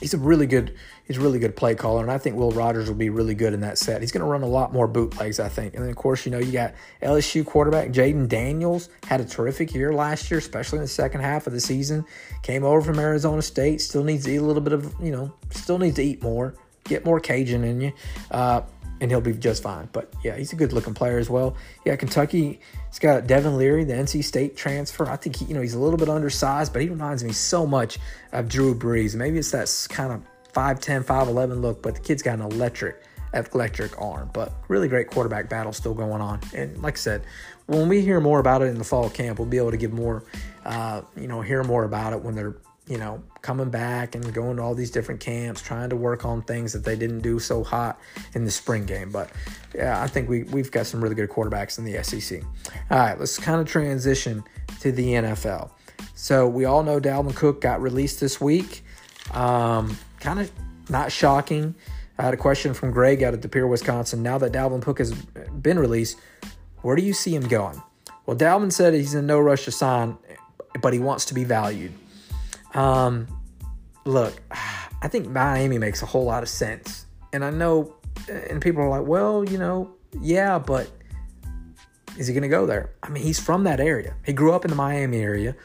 he's 0.00 0.14
a 0.14 0.18
really 0.18 0.46
good 0.46 0.76
he's 1.06 1.16
a 1.16 1.20
really 1.20 1.38
good 1.38 1.56
play 1.56 1.74
caller, 1.74 2.02
and 2.02 2.10
I 2.10 2.18
think 2.18 2.36
Will 2.36 2.50
Rogers 2.50 2.88
will 2.88 2.96
be 2.96 3.10
really 3.10 3.34
good 3.34 3.52
in 3.52 3.60
that 3.60 3.78
set. 3.78 4.00
He's 4.00 4.12
going 4.12 4.24
to 4.24 4.30
run 4.30 4.42
a 4.42 4.46
lot 4.46 4.72
more 4.72 4.86
bootlegs, 4.86 5.40
I 5.40 5.48
think. 5.48 5.74
And 5.74 5.82
then, 5.82 5.90
of 5.90 5.96
course, 5.96 6.24
you 6.24 6.32
know, 6.32 6.38
you 6.38 6.52
got 6.52 6.74
LSU 7.02 7.44
quarterback 7.44 7.88
Jayden 7.88 8.28
Daniels, 8.28 8.88
had 9.06 9.20
a 9.20 9.24
terrific 9.24 9.74
year 9.74 9.92
last 9.92 10.30
year, 10.30 10.38
especially 10.38 10.78
in 10.78 10.82
the 10.82 10.88
second 10.88 11.20
half 11.20 11.46
of 11.46 11.52
the 11.52 11.60
season. 11.60 12.04
Came 12.42 12.64
over 12.64 12.80
from 12.80 12.98
Arizona 12.98 13.42
State, 13.42 13.80
still 13.80 14.04
needs 14.04 14.24
to 14.24 14.32
eat 14.32 14.36
a 14.36 14.44
little 14.44 14.62
bit 14.62 14.72
of, 14.72 14.94
you 15.00 15.10
know, 15.10 15.32
still 15.50 15.78
needs 15.78 15.96
to 15.96 16.02
eat 16.02 16.22
more, 16.22 16.54
get 16.84 17.04
more 17.04 17.20
Cajun 17.20 17.64
in 17.64 17.80
you. 17.80 17.92
Uh, 18.30 18.62
and 19.00 19.10
he'll 19.10 19.20
be 19.20 19.32
just 19.32 19.62
fine. 19.62 19.88
But 19.92 20.12
yeah, 20.22 20.36
he's 20.36 20.52
a 20.52 20.56
good 20.56 20.72
looking 20.72 20.94
player 20.94 21.18
as 21.18 21.30
well. 21.30 21.56
Yeah, 21.84 21.96
Kentucky, 21.96 22.60
he's 22.88 22.98
got 22.98 23.26
Devin 23.26 23.56
Leary, 23.56 23.84
the 23.84 23.94
NC 23.94 24.22
State 24.22 24.56
transfer. 24.56 25.08
I 25.08 25.16
think 25.16 25.36
he, 25.36 25.46
you 25.46 25.54
know, 25.54 25.62
he's 25.62 25.74
a 25.74 25.78
little 25.78 25.96
bit 25.96 26.08
undersized, 26.08 26.72
but 26.72 26.82
he 26.82 26.88
reminds 26.88 27.24
me 27.24 27.32
so 27.32 27.66
much 27.66 27.98
of 28.32 28.48
Drew 28.48 28.74
Brees. 28.74 29.14
Maybe 29.14 29.38
it's 29.38 29.50
that 29.52 29.88
kind 29.90 30.12
of 30.12 30.22
5'10, 30.52 31.04
5'11 31.04 31.60
look, 31.60 31.82
but 31.82 31.94
the 31.94 32.00
kid's 32.00 32.22
got 32.22 32.38
an 32.38 32.42
electric, 32.42 33.02
electric 33.32 34.00
arm. 34.00 34.30
But 34.32 34.52
really 34.68 34.88
great 34.88 35.08
quarterback 35.08 35.48
battle 35.48 35.72
still 35.72 35.94
going 35.94 36.20
on. 36.20 36.40
And 36.54 36.80
like 36.82 36.94
I 36.94 36.96
said, 36.96 37.22
when 37.66 37.88
we 37.88 38.00
hear 38.00 38.20
more 38.20 38.40
about 38.40 38.62
it 38.62 38.66
in 38.66 38.78
the 38.78 38.84
fall 38.84 39.08
camp, 39.08 39.38
we'll 39.38 39.48
be 39.48 39.58
able 39.58 39.70
to 39.70 39.76
give 39.76 39.92
more, 39.92 40.24
uh, 40.64 41.02
you 41.16 41.28
know, 41.28 41.40
hear 41.40 41.62
more 41.62 41.84
about 41.84 42.12
it 42.12 42.22
when 42.22 42.34
they're, 42.34 42.56
you 42.88 42.98
know, 42.98 43.22
coming 43.42 43.70
back 43.70 44.16
and 44.16 44.34
going 44.34 44.56
to 44.56 44.62
all 44.62 44.74
these 44.74 44.90
different 44.90 45.20
camps, 45.20 45.62
trying 45.62 45.88
to 45.88 45.96
work 45.96 46.24
on 46.24 46.42
things 46.42 46.72
that 46.72 46.84
they 46.84 46.96
didn't 46.96 47.20
do 47.20 47.38
so 47.38 47.62
hot 47.62 48.00
in 48.34 48.44
the 48.44 48.50
spring 48.50 48.84
game. 48.84 49.10
But 49.10 49.30
yeah, 49.74 50.02
I 50.02 50.08
think 50.08 50.28
we, 50.28 50.42
we've 50.44 50.70
got 50.70 50.86
some 50.86 51.00
really 51.00 51.14
good 51.14 51.30
quarterbacks 51.30 51.78
in 51.78 51.84
the 51.84 52.02
SEC. 52.02 52.42
All 52.90 52.98
right, 52.98 53.18
let's 53.18 53.38
kind 53.38 53.60
of 53.60 53.68
transition 53.68 54.42
to 54.80 54.90
the 54.90 55.06
NFL. 55.14 55.70
So 56.14 56.48
we 56.48 56.64
all 56.64 56.82
know 56.82 57.00
Dalvin 57.00 57.34
Cook 57.34 57.60
got 57.60 57.80
released 57.80 58.20
this 58.20 58.40
week. 58.40 58.84
Um, 59.32 59.96
kind 60.20 60.38
of 60.38 60.52
not 60.88 61.10
shocking. 61.10 61.74
I 62.18 62.22
had 62.22 62.34
a 62.34 62.36
question 62.36 62.74
from 62.74 62.90
Greg 62.90 63.22
out 63.22 63.34
of 63.34 63.40
De 63.40 63.48
Pere, 63.48 63.66
Wisconsin. 63.66 64.22
Now 64.22 64.38
that 64.38 64.52
Dalvin 64.52 64.82
Cook 64.82 64.98
has 64.98 65.12
been 65.12 65.78
released, 65.78 66.18
where 66.82 66.94
do 66.94 67.02
you 67.02 67.12
see 67.12 67.34
him 67.34 67.48
going? 67.48 67.82
Well, 68.26 68.36
Dalvin 68.36 68.72
said 68.72 68.94
he's 68.94 69.14
in 69.14 69.26
no 69.26 69.40
rush 69.40 69.64
to 69.64 69.72
sign, 69.72 70.16
but 70.82 70.92
he 70.92 70.98
wants 70.98 71.24
to 71.26 71.34
be 71.34 71.44
valued. 71.44 71.92
Um, 72.74 73.26
look, 74.04 74.40
I 75.02 75.08
think 75.08 75.28
Miami 75.28 75.78
makes 75.78 76.02
a 76.02 76.06
whole 76.06 76.24
lot 76.24 76.42
of 76.42 76.48
sense. 76.48 77.06
And 77.32 77.44
I 77.44 77.50
know, 77.50 77.94
and 78.28 78.60
people 78.60 78.82
are 78.82 78.88
like, 78.88 79.06
well, 79.06 79.44
you 79.44 79.58
know, 79.58 79.90
yeah, 80.20 80.58
but 80.58 80.90
is 82.18 82.26
he 82.26 82.34
going 82.34 82.42
to 82.42 82.48
go 82.48 82.66
there? 82.66 82.90
I 83.02 83.08
mean, 83.08 83.22
he's 83.22 83.40
from 83.40 83.64
that 83.64 83.80
area. 83.80 84.14
He 84.26 84.32
grew 84.32 84.52
up 84.52 84.64
in 84.64 84.70
the 84.70 84.76
Miami 84.76 85.20
area. 85.20 85.56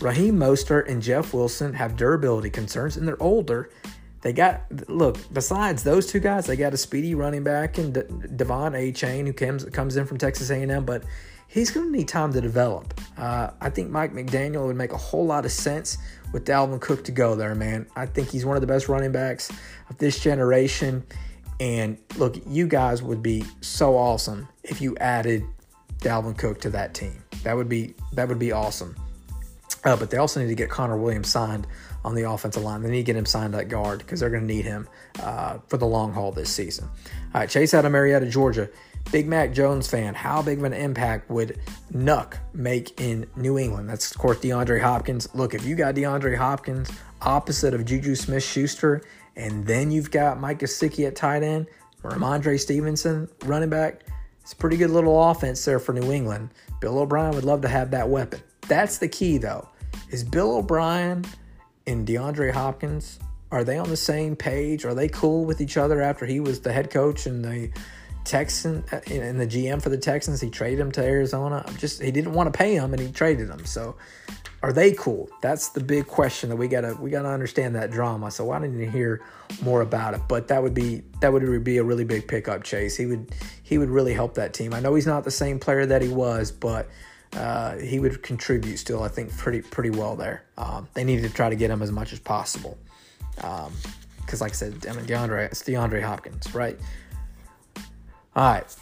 Raheem 0.00 0.38
Mostert 0.38 0.88
and 0.88 1.02
Jeff 1.02 1.32
Wilson 1.32 1.72
have 1.74 1.96
durability 1.96 2.50
concerns, 2.50 2.96
and 2.96 3.06
they're 3.06 3.22
older. 3.22 3.70
They 4.24 4.32
got 4.32 4.62
look. 4.88 5.18
Besides 5.34 5.82
those 5.82 6.06
two 6.06 6.18
guys, 6.18 6.46
they 6.46 6.56
got 6.56 6.72
a 6.72 6.78
speedy 6.78 7.14
running 7.14 7.44
back 7.44 7.76
and 7.76 7.92
De- 7.92 8.04
De'Von 8.04 8.72
Achane, 8.72 9.26
who 9.26 9.34
comes 9.34 9.66
comes 9.66 9.96
in 9.96 10.06
from 10.06 10.16
Texas 10.16 10.48
A&M, 10.48 10.86
but 10.86 11.04
he's 11.46 11.70
going 11.70 11.92
to 11.92 11.92
need 11.92 12.08
time 12.08 12.32
to 12.32 12.40
develop. 12.40 12.98
Uh, 13.18 13.50
I 13.60 13.68
think 13.68 13.90
Mike 13.90 14.14
McDaniel 14.14 14.66
would 14.66 14.76
make 14.76 14.92
a 14.92 14.96
whole 14.96 15.26
lot 15.26 15.44
of 15.44 15.52
sense 15.52 15.98
with 16.32 16.46
Dalvin 16.46 16.80
Cook 16.80 17.04
to 17.04 17.12
go 17.12 17.34
there, 17.36 17.54
man. 17.54 17.86
I 17.96 18.06
think 18.06 18.30
he's 18.30 18.46
one 18.46 18.56
of 18.56 18.62
the 18.62 18.66
best 18.66 18.88
running 18.88 19.12
backs 19.12 19.52
of 19.90 19.98
this 19.98 20.18
generation. 20.18 21.04
And 21.60 21.98
look, 22.16 22.36
you 22.46 22.66
guys 22.66 23.02
would 23.02 23.22
be 23.22 23.44
so 23.60 23.94
awesome 23.94 24.48
if 24.62 24.80
you 24.80 24.96
added 24.96 25.44
Dalvin 25.98 26.38
Cook 26.38 26.62
to 26.62 26.70
that 26.70 26.94
team. 26.94 27.22
That 27.42 27.58
would 27.58 27.68
be 27.68 27.94
that 28.14 28.26
would 28.28 28.38
be 28.38 28.52
awesome. 28.52 28.96
Uh, 29.84 29.96
but 29.96 30.08
they 30.08 30.16
also 30.16 30.40
need 30.40 30.48
to 30.48 30.54
get 30.54 30.70
Connor 30.70 30.96
Williams 30.96 31.28
signed 31.28 31.66
on 32.04 32.14
the 32.14 32.28
offensive 32.28 32.62
line. 32.62 32.82
They 32.82 32.90
need 32.90 32.98
to 32.98 33.02
get 33.04 33.16
him 33.16 33.26
signed 33.26 33.54
at 33.54 33.68
guard 33.68 33.98
because 34.00 34.20
they're 34.20 34.30
going 34.30 34.46
to 34.46 34.54
need 34.54 34.64
him 34.64 34.88
uh, 35.20 35.58
for 35.68 35.76
the 35.76 35.86
long 35.86 36.12
haul 36.12 36.32
this 36.32 36.50
season. 36.50 36.88
All 37.34 37.40
right, 37.40 37.48
Chase 37.48 37.74
out 37.74 37.84
of 37.84 37.92
Marietta, 37.92 38.26
Georgia. 38.28 38.68
Big 39.12 39.28
Mac 39.28 39.52
Jones 39.52 39.86
fan. 39.86 40.14
How 40.14 40.42
big 40.42 40.58
of 40.58 40.64
an 40.64 40.72
impact 40.72 41.30
would 41.30 41.60
Nuk 41.92 42.36
make 42.52 43.00
in 43.00 43.26
New 43.36 43.58
England? 43.58 43.88
That's, 43.88 44.10
of 44.10 44.18
course, 44.18 44.38
DeAndre 44.38 44.80
Hopkins. 44.80 45.28
Look, 45.34 45.54
if 45.54 45.64
you 45.64 45.76
got 45.76 45.94
DeAndre 45.94 46.36
Hopkins 46.36 46.90
opposite 47.20 47.74
of 47.74 47.84
Juju 47.84 48.14
Smith 48.14 48.42
Schuster, 48.42 49.02
and 49.36 49.66
then 49.66 49.90
you've 49.90 50.10
got 50.10 50.40
Mike 50.40 50.60
Gesicki 50.60 51.06
at 51.06 51.16
tight 51.16 51.42
end, 51.42 51.66
Rhamondre 52.02 52.58
Stevenson 52.58 53.28
running 53.44 53.70
back, 53.70 54.04
it's 54.40 54.52
a 54.52 54.56
pretty 54.56 54.76
good 54.76 54.90
little 54.90 55.30
offense 55.30 55.64
there 55.64 55.78
for 55.78 55.92
New 55.92 56.12
England. 56.12 56.50
Bill 56.80 56.98
O'Brien 56.98 57.34
would 57.34 57.44
love 57.44 57.62
to 57.62 57.68
have 57.68 57.90
that 57.92 58.08
weapon. 58.08 58.40
That's 58.68 58.98
the 58.98 59.08
key, 59.08 59.38
though. 59.38 59.68
Is 60.10 60.24
Bill 60.24 60.56
O'Brien 60.56 61.24
and 61.86 62.06
DeAndre 62.06 62.52
Hopkins 62.52 63.18
are 63.54 63.62
they 63.62 63.78
on 63.78 63.88
the 63.88 63.96
same 63.96 64.34
page? 64.34 64.84
Are 64.84 64.94
they 64.94 65.06
cool 65.06 65.44
with 65.44 65.60
each 65.60 65.76
other 65.76 66.02
after 66.02 66.26
he 66.26 66.40
was 66.40 66.60
the 66.60 66.72
head 66.72 66.90
coach 66.90 67.26
and 67.26 67.44
the 67.44 67.70
Texan 68.24 68.82
uh, 68.90 68.98
and 69.08 69.40
the 69.40 69.46
GM 69.46 69.80
for 69.80 69.90
the 69.90 69.96
Texans? 69.96 70.40
He 70.40 70.50
traded 70.50 70.80
him 70.80 70.90
to 70.90 71.04
Arizona. 71.04 71.64
Just 71.78 72.02
he 72.02 72.10
didn't 72.10 72.32
want 72.32 72.52
to 72.52 72.56
pay 72.56 72.74
him 72.74 72.92
and 72.92 73.00
he 73.00 73.12
traded 73.12 73.48
him. 73.48 73.64
So 73.64 73.94
are 74.64 74.72
they 74.72 74.90
cool? 74.90 75.28
That's 75.40 75.68
the 75.68 75.78
big 75.78 76.08
question 76.08 76.48
that 76.48 76.56
we 76.56 76.66
gotta 76.66 76.96
we 76.98 77.10
gotta 77.10 77.28
understand 77.28 77.76
that 77.76 77.92
drama. 77.92 78.32
So 78.32 78.50
I 78.50 78.58
didn't 78.58 78.80
you 78.80 78.90
hear 78.90 79.22
more 79.62 79.82
about 79.82 80.14
it, 80.14 80.22
but 80.26 80.48
that 80.48 80.60
would 80.60 80.74
be 80.74 81.02
that 81.20 81.32
would 81.32 81.62
be 81.62 81.76
a 81.76 81.84
really 81.84 82.04
big 82.04 82.26
pickup. 82.26 82.64
Chase 82.64 82.96
he 82.96 83.06
would 83.06 83.30
he 83.62 83.78
would 83.78 83.90
really 83.90 84.14
help 84.14 84.34
that 84.34 84.52
team. 84.52 84.74
I 84.74 84.80
know 84.80 84.96
he's 84.96 85.06
not 85.06 85.22
the 85.22 85.30
same 85.30 85.60
player 85.60 85.86
that 85.86 86.02
he 86.02 86.08
was, 86.08 86.50
but 86.50 86.88
uh, 87.36 87.76
he 87.78 87.98
would 87.98 88.22
contribute 88.22 88.76
still, 88.76 89.02
I 89.02 89.08
think, 89.08 89.36
pretty 89.36 89.60
pretty 89.62 89.90
well 89.90 90.16
there. 90.16 90.44
Um, 90.56 90.88
they 90.94 91.04
need 91.04 91.22
to 91.22 91.28
try 91.28 91.48
to 91.48 91.56
get 91.56 91.70
him 91.70 91.82
as 91.82 91.90
much 91.90 92.12
as 92.12 92.18
possible. 92.20 92.78
Because, 93.36 93.64
um, 93.64 94.38
like 94.40 94.52
I 94.52 94.54
said, 94.54 94.74
DeAndre, 94.74 95.46
it's 95.46 95.62
DeAndre 95.62 96.02
Hopkins, 96.02 96.54
right? 96.54 96.78
All 98.36 98.52
right. 98.52 98.76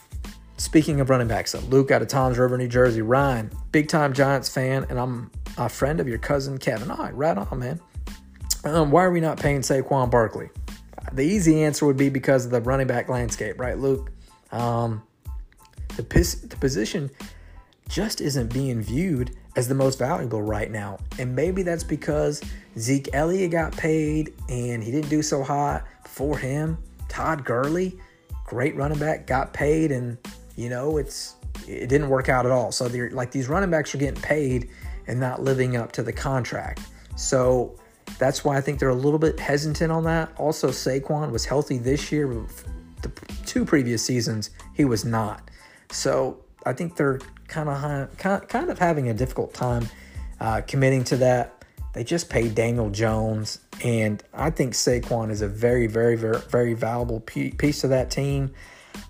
Speaking 0.59 1.01
of 1.01 1.11
running 1.11 1.29
backs, 1.29 1.55
Luke 1.55 1.91
out 1.91 2.03
of 2.03 2.09
Toms 2.09 2.39
River, 2.39 2.57
New 2.57 2.69
Jersey. 2.69 3.03
Ryan, 3.03 3.51
big 3.73 3.89
time 3.89 4.13
Giants 4.13 4.49
fan, 4.49 4.87
and 4.89 4.99
I'm 4.99 5.31
a 5.59 5.69
friend 5.69 5.99
of 5.99 6.07
your 6.07 6.19
cousin 6.19 6.59
Kevin. 6.59 6.91
All 6.91 6.99
right, 6.99 7.15
right 7.15 7.37
on, 7.37 7.59
man. 7.59 7.81
Um, 8.65 8.91
why 8.91 9.03
are 9.03 9.11
we 9.11 9.21
not 9.21 9.41
paying 9.41 9.61
Saquon 9.61 10.11
Barkley? 10.11 10.51
The 11.13 11.23
easy 11.23 11.65
answer 11.65 11.85
would 11.85 11.97
be 11.97 12.11
because 12.11 12.45
of 12.45 12.53
the 12.53 12.61
running 12.61 12.87
back 12.87 13.09
landscape, 13.09 13.59
right, 13.59 13.77
Luke? 13.77 14.13
Um, 14.53 15.03
the, 15.97 16.03
the 16.49 16.57
position 16.59 17.11
just 17.89 18.21
isn't 18.21 18.53
being 18.53 18.81
viewed 18.81 19.37
as 19.57 19.69
the 19.69 19.75
most 19.75 19.99
valuable 19.99 20.43
right 20.43 20.71
now. 20.71 20.99
And 21.19 21.35
maybe 21.35 21.63
that's 21.63 21.85
because 21.85 22.43
Zeke 22.79 23.09
Elliott 23.13 23.51
got 23.51 23.77
paid 23.77 24.33
and 24.49 24.83
he 24.83 24.91
didn't 24.91 25.11
do 25.11 25.23
so 25.23 25.43
hot 25.43 25.85
for 26.07 26.39
him. 26.39 26.79
Todd 27.09 27.45
Gurley, 27.45 27.99
great 28.47 28.75
running 28.77 28.99
back, 28.99 29.27
got 29.27 29.53
paid 29.53 29.93
and 29.93 30.17
you 30.57 30.69
know, 30.69 30.99
it's 30.99 31.37
it 31.67 31.89
didn't 31.89 32.09
work 32.09 32.29
out 32.29 32.47
at 32.47 32.53
all. 32.53 32.73
So 32.73 32.89
they're 32.89 33.11
like 33.11 33.31
these 33.31 33.49
running 33.49 33.71
backs 33.71 33.95
are 33.95 33.99
getting 33.99 34.21
paid 34.23 34.71
and 35.07 35.21
not 35.21 35.43
living 35.43 35.77
up 35.77 35.93
to 35.93 36.03
the 36.03 36.13
contract. 36.13 36.81
So 37.17 37.79
that's 38.19 38.45
why 38.45 38.57
I 38.57 38.61
think 38.61 38.79
they're 38.79 38.89
a 38.89 38.95
little 38.95 39.19
bit 39.19 39.39
hesitant 39.39 39.93
on 39.93 40.05
that. 40.05 40.33
Also, 40.39 40.69
Saquon 40.69 41.31
was 41.31 41.45
healthy 41.45 41.79
this 41.79 42.13
year. 42.13 42.29
The 43.03 43.11
two 43.47 43.65
previous 43.65 44.05
seasons, 44.05 44.51
he 44.75 44.85
was 44.85 45.05
not. 45.05 45.51
So 45.91 46.39
I 46.65 46.73
think 46.73 46.97
they're 46.97 47.21
kind 47.49 47.69
of 47.69 48.17
kind 48.19 48.71
of 48.71 48.79
having 48.79 49.09
a 49.09 49.15
difficult 49.15 49.55
time 49.55 49.89
uh, 50.41 50.63
committing 50.67 51.05
to 51.05 51.17
that. 51.19 51.65
They 51.93 52.05
just 52.05 52.31
paid 52.31 52.55
Daniel 52.55 52.89
Jones, 52.89 53.59
and 53.85 54.23
I 54.33 54.49
think 54.49 54.73
Saquon 54.73 55.31
is 55.31 55.43
a 55.43 55.49
very, 55.49 55.87
very, 55.87 56.17
very, 56.17 56.41
very 56.51 56.73
valuable 56.75 57.21
piece 57.21 57.85
of 57.85 57.91
that 57.91 58.11
team. 58.11 58.55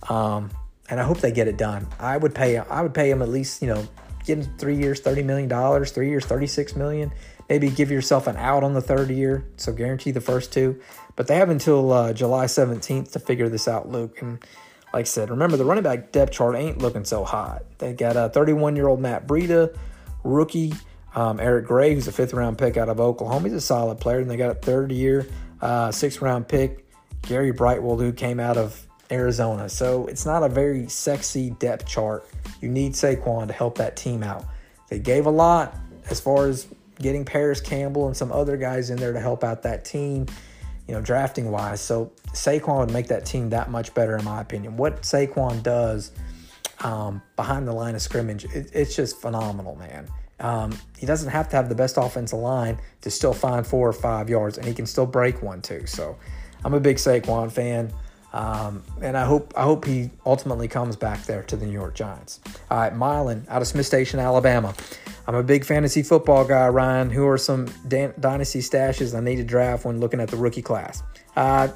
Um, 0.09 0.50
and 0.90 0.99
I 1.00 1.04
hope 1.04 1.18
they 1.18 1.30
get 1.30 1.47
it 1.47 1.56
done. 1.56 1.87
I 2.00 2.16
would 2.16 2.35
pay. 2.35 2.59
I 2.59 2.82
would 2.82 2.92
pay 2.92 3.11
him 3.11 3.23
at 3.23 3.28
least, 3.28 3.62
you 3.62 3.68
know, 3.68 3.87
get 4.25 4.38
him 4.38 4.59
three 4.59 4.76
years, 4.76 5.00
thirty 5.00 5.23
million 5.23 5.49
dollars, 5.49 5.92
three 5.92 6.09
years, 6.09 6.25
thirty-six 6.26 6.75
million. 6.75 7.12
Maybe 7.49 7.68
give 7.71 7.90
yourself 7.90 8.26
an 8.26 8.37
out 8.37 8.64
on 8.64 8.73
the 8.73 8.80
third 8.80 9.11
year, 9.11 9.44
so 9.56 9.73
guarantee 9.73 10.11
the 10.11 10.21
first 10.21 10.52
two. 10.52 10.80
But 11.14 11.26
they 11.26 11.37
have 11.37 11.50
until 11.50 11.92
uh, 11.92 12.12
July 12.12 12.47
seventeenth 12.47 13.12
to 13.12 13.21
figure 13.21 13.49
this 13.49 13.68
out, 13.68 13.88
Luke. 13.88 14.21
And 14.23 14.44
like 14.92 15.02
I 15.02 15.04
said, 15.04 15.30
remember 15.30 15.56
the 15.56 15.64
running 15.64 15.84
back 15.84 16.12
depth 16.12 16.32
chart 16.32 16.54
ain't 16.54 16.78
looking 16.78 17.04
so 17.04 17.25
hot. 17.25 17.62
They 17.78 17.92
got 17.92 18.16
a 18.16 18.28
31 18.28 18.76
year 18.76 18.88
old 18.88 19.00
Matt 19.00 19.26
Breida, 19.26 19.76
rookie 20.22 20.75
um, 21.14 21.40
Eric 21.40 21.66
Gray, 21.66 21.94
who's 21.94 22.08
a 22.08 22.12
fifth 22.12 22.32
round 22.32 22.58
pick 22.58 22.76
out 22.76 22.88
of 22.88 23.00
Oklahoma. 23.00 23.49
He's 23.49 23.56
a 23.56 23.61
solid 23.61 24.00
player. 24.00 24.20
And 24.20 24.30
they 24.30 24.37
got 24.37 24.50
a 24.50 24.54
third 24.54 24.92
year, 24.92 25.26
uh, 25.61 25.90
sixth 25.92 26.20
round 26.20 26.49
pick, 26.49 26.87
Gary 27.22 27.52
Brightwell, 27.52 27.96
who 27.96 28.12
came 28.12 28.40
out 28.40 28.56
of 28.56 28.87
Arizona. 29.11 29.68
So 29.68 30.06
it's 30.06 30.25
not 30.25 30.42
a 30.42 30.49
very 30.49 30.88
sexy 30.88 31.50
depth 31.50 31.87
chart. 31.87 32.26
You 32.61 32.68
need 32.68 32.92
Saquon 32.92 33.46
to 33.49 33.52
help 33.52 33.78
that 33.78 33.96
team 33.96 34.22
out. 34.22 34.44
They 34.88 34.99
gave 34.99 35.26
a 35.26 35.30
lot 35.30 35.76
as 36.11 36.20
far 36.20 36.46
as 36.46 36.66
getting 36.99 37.25
Parris 37.25 37.61
Campbell 37.61 38.06
and 38.06 38.16
some 38.16 38.32
other 38.32 38.56
guys 38.56 38.90
in 38.90 38.96
there 38.96 39.12
to 39.12 39.20
help 39.20 39.44
out 39.44 39.62
that 39.62 39.84
team 39.84 40.26
you 40.92 40.99
know, 40.99 41.02
drafting 41.02 41.50
wise. 41.50 41.80
So 41.80 42.12
Saquon 42.34 42.80
would 42.80 42.92
make 42.92 43.08
that 43.08 43.25
team 43.25 43.49
that 43.49 43.70
much 43.70 43.94
better, 43.94 44.14
in 44.18 44.25
my 44.26 44.42
opinion. 44.42 44.76
What 44.76 45.00
Saquon 45.00 45.62
does 45.62 46.12
um, 46.80 47.22
behind 47.34 47.66
the 47.66 47.72
line 47.72 47.94
of 47.94 48.02
scrimmage, 48.02 48.44
it, 48.44 48.68
it's 48.75 48.94
just 48.94 49.18
phenomenal, 49.18 49.75
man. 49.76 50.06
Um, 50.38 50.78
he 50.99 51.06
doesn't 51.06 51.30
have 51.30 51.49
to 51.49 51.56
have 51.56 51.70
the 51.70 51.75
best 51.75 51.96
offensive 51.96 52.38
line 52.38 52.78
to 53.00 53.11
still 53.11 53.32
find 53.32 53.66
four 53.66 53.88
or 53.88 53.94
five 53.94 54.28
yards, 54.28 54.58
and 54.58 54.66
he 54.66 54.75
can 54.75 54.84
still 54.84 55.06
break 55.06 55.40
one 55.40 55.62
too. 55.62 55.87
So 55.87 56.18
I'm 56.62 56.75
a 56.75 56.80
big 56.80 56.96
Saquon 56.96 57.50
fan. 57.50 57.90
Um, 58.32 58.82
and 59.02 59.16
I 59.16 59.24
hope 59.24 59.52
I 59.56 59.62
hope 59.62 59.84
he 59.84 60.10
ultimately 60.24 60.66
comes 60.68 60.96
back 60.96 61.24
there 61.24 61.42
to 61.44 61.56
the 61.56 61.66
New 61.66 61.72
York 61.72 61.94
Giants. 61.94 62.40
All 62.70 62.78
right, 62.78 62.94
Mylan 62.94 63.46
out 63.48 63.60
of 63.60 63.68
Smith 63.68 63.86
Station, 63.86 64.18
Alabama. 64.18 64.74
I'm 65.26 65.34
a 65.34 65.42
big 65.42 65.64
fantasy 65.64 66.02
football 66.02 66.44
guy, 66.44 66.68
Ryan. 66.68 67.10
Who 67.10 67.26
are 67.28 67.38
some 67.38 67.66
dan- 67.86 68.14
dynasty 68.18 68.60
stashes 68.60 69.16
I 69.16 69.20
need 69.20 69.36
to 69.36 69.44
draft 69.44 69.84
when 69.84 70.00
looking 70.00 70.20
at 70.20 70.28
the 70.28 70.36
rookie 70.36 70.62
class? 70.62 71.02
Uh, 71.36 71.68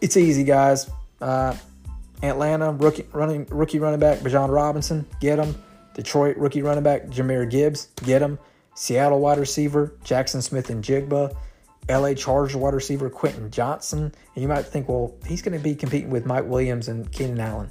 it's 0.00 0.16
easy, 0.16 0.44
guys. 0.44 0.90
Uh, 1.20 1.56
Atlanta 2.22 2.72
rookie 2.72 3.06
running 3.12 3.46
rookie 3.50 3.78
running 3.78 4.00
back 4.00 4.18
Bijan 4.18 4.50
Robinson, 4.50 5.06
get 5.20 5.38
him. 5.38 5.54
Detroit 5.94 6.36
rookie 6.36 6.62
running 6.62 6.84
back 6.84 7.06
Jahmyr 7.06 7.48
Gibbs, 7.48 7.88
get 8.04 8.20
him. 8.20 8.38
Seattle 8.74 9.20
wide 9.20 9.38
receiver 9.38 9.94
Jackson 10.02 10.42
Smith-Njigba. 10.42 11.34
LA 11.88 12.14
Chargers 12.14 12.56
wide 12.56 12.74
receiver 12.74 13.10
Quentin 13.10 13.50
Johnston. 13.50 14.00
And 14.34 14.42
you 14.42 14.48
might 14.48 14.64
think, 14.66 14.88
well, 14.88 15.14
he's 15.26 15.42
going 15.42 15.56
to 15.56 15.62
be 15.62 15.74
competing 15.74 16.10
with 16.10 16.26
Mike 16.26 16.44
Williams 16.44 16.88
and 16.88 17.10
Keenan 17.12 17.40
Allen. 17.40 17.70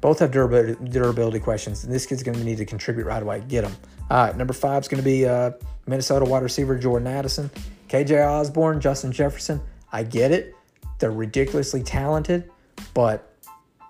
Both 0.00 0.20
have 0.20 0.30
durability, 0.30 0.82
durability 0.90 1.40
questions, 1.40 1.84
and 1.84 1.92
this 1.92 2.06
kid's 2.06 2.22
going 2.22 2.38
to 2.38 2.44
need 2.44 2.56
to 2.56 2.64
contribute 2.64 3.04
right 3.04 3.22
away. 3.22 3.44
Get 3.48 3.64
him. 3.64 3.76
All 4.10 4.26
right, 4.26 4.36
number 4.36 4.54
five 4.54 4.82
is 4.82 4.88
going 4.88 5.02
to 5.02 5.04
be 5.04 5.26
uh, 5.26 5.50
Minnesota 5.86 6.24
wide 6.24 6.42
receiver 6.42 6.78
Jordan 6.78 7.06
Addison, 7.06 7.50
KJ 7.88 8.26
Osborn, 8.26 8.80
Justin 8.80 9.12
Jefferson. 9.12 9.60
I 9.92 10.04
get 10.04 10.32
it; 10.32 10.54
they're 10.98 11.12
ridiculously 11.12 11.82
talented, 11.82 12.50
but 12.94 13.36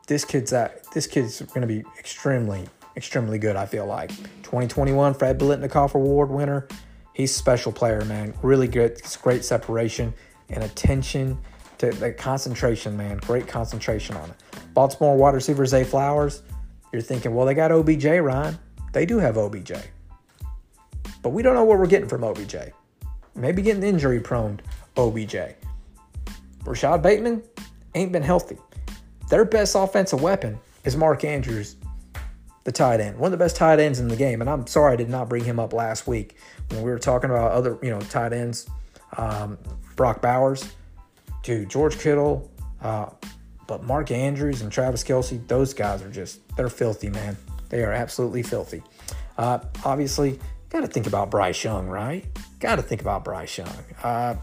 this 0.09 0.25
kid's 0.25 0.51
that 0.51 0.83
this 0.93 1.07
kid's 1.07 1.41
going 1.41 1.61
to 1.61 1.69
be 1.69 1.85
extremely, 1.97 2.67
extremely 2.97 3.39
good. 3.39 3.55
I 3.55 3.65
feel 3.65 3.87
like 3.87 4.09
2021 4.43 5.15
Fred 5.15 5.39
Biletnikoff 5.39 5.95
Award 5.95 6.31
winner. 6.31 6.67
He's 7.13 7.31
a 7.31 7.35
special 7.35 7.73
player, 7.73 8.05
man. 8.05 8.35
Really 8.43 8.69
good. 8.69 9.01
Great 9.23 9.45
separation 9.45 10.15
and 10.49 10.65
attention 10.65 11.39
to 11.79 11.91
the 11.91 12.13
concentration, 12.13 12.97
man. 12.97 13.19
Great 13.19 13.49
concentration 13.49 14.17
on 14.17 14.31
it. 14.31 14.37
Baltimore 14.75 15.17
wide 15.17 15.35
receiver 15.35 15.65
Zay 15.67 15.85
Flowers. 15.85 16.43
You're 16.93 17.03
thinking, 17.03 17.35
well, 17.35 17.47
they 17.47 17.55
got 17.55 17.73
OBJ, 17.73 18.05
Ryan. 18.05 18.59
They 18.93 19.07
do 19.07 19.19
have 19.19 19.39
OBJ. 19.39 19.73
But 21.23 21.31
we 21.31 21.43
don't 21.43 21.55
know 21.55 21.65
what 21.65 21.79
we're 21.79 21.87
getting 21.87 22.09
from 22.09 22.25
OBJ. 22.25 22.57
Maybe 23.35 23.63
getting 23.63 23.83
injury 23.83 24.21
prone 24.21 24.61
OBJ. 24.97 25.37
Rashod 26.65 27.03
Bateman 27.03 27.43
ain't 27.95 28.13
been 28.13 28.23
healthy. 28.23 28.59
Their 29.29 29.45
best 29.45 29.75
offensive 29.75 30.21
weapon 30.21 30.59
is 30.85 30.97
Mark 30.97 31.25
Andrews, 31.25 31.77
the 32.65 32.73
tight 32.73 33.01
end. 33.01 33.19
One 33.19 33.33
of 33.33 33.39
the 33.39 33.43
best 33.43 33.57
tight 33.57 33.79
ends 33.79 34.01
in 34.01 34.09
the 34.09 34.17
game. 34.17 34.41
And 34.41 34.51
I'm 34.51 34.67
sorry 34.67 34.95
I 34.95 34.97
did 34.97 35.09
not 35.09 35.29
bring 35.29 35.45
him 35.45 35.61
up 35.61 35.73
last 35.73 36.07
week 36.07 36.37
when 36.71 36.83
we 36.83 36.91
were 36.91 36.99
talking 36.99 37.31
about 37.31 37.53
other, 37.53 37.79
you 37.83 37.91
know, 37.91 38.01
tight 38.01 38.33
ends. 38.33 38.69
Um, 39.17 39.59
Brock 39.97 40.23
Bowers, 40.23 40.73
to 41.43 41.67
George 41.67 41.99
Kittle, 41.99 42.51
uh, 42.83 43.11
but 43.67 43.85
Mark 43.85 44.11
Andrews 44.11 44.63
and 44.63 44.71
Travis 44.71 45.05
Kelce, 45.05 45.47
those 45.47 45.75
guys 45.75 46.03
are 46.03 46.11
just, 46.11 46.41
they're 46.57 46.69
filthy, 46.69 47.11
man. 47.11 47.37
They 47.69 47.83
are 47.83 47.93
absolutely 47.93 48.43
filthy. 48.43 48.83
Uh, 49.39 49.61
obviously, 49.85 50.39
got 50.71 50.81
to 50.81 50.87
think 50.87 51.07
about 51.07 51.31
Bryce 51.31 51.63
Young, 51.63 51.87
right? 51.87 52.25
Got 52.59 52.77
to 52.77 52.83
think 52.83 53.01
about 53.01 53.25
Bryce 53.25 53.59
Young. 53.59 53.73
Uh, 54.03 54.35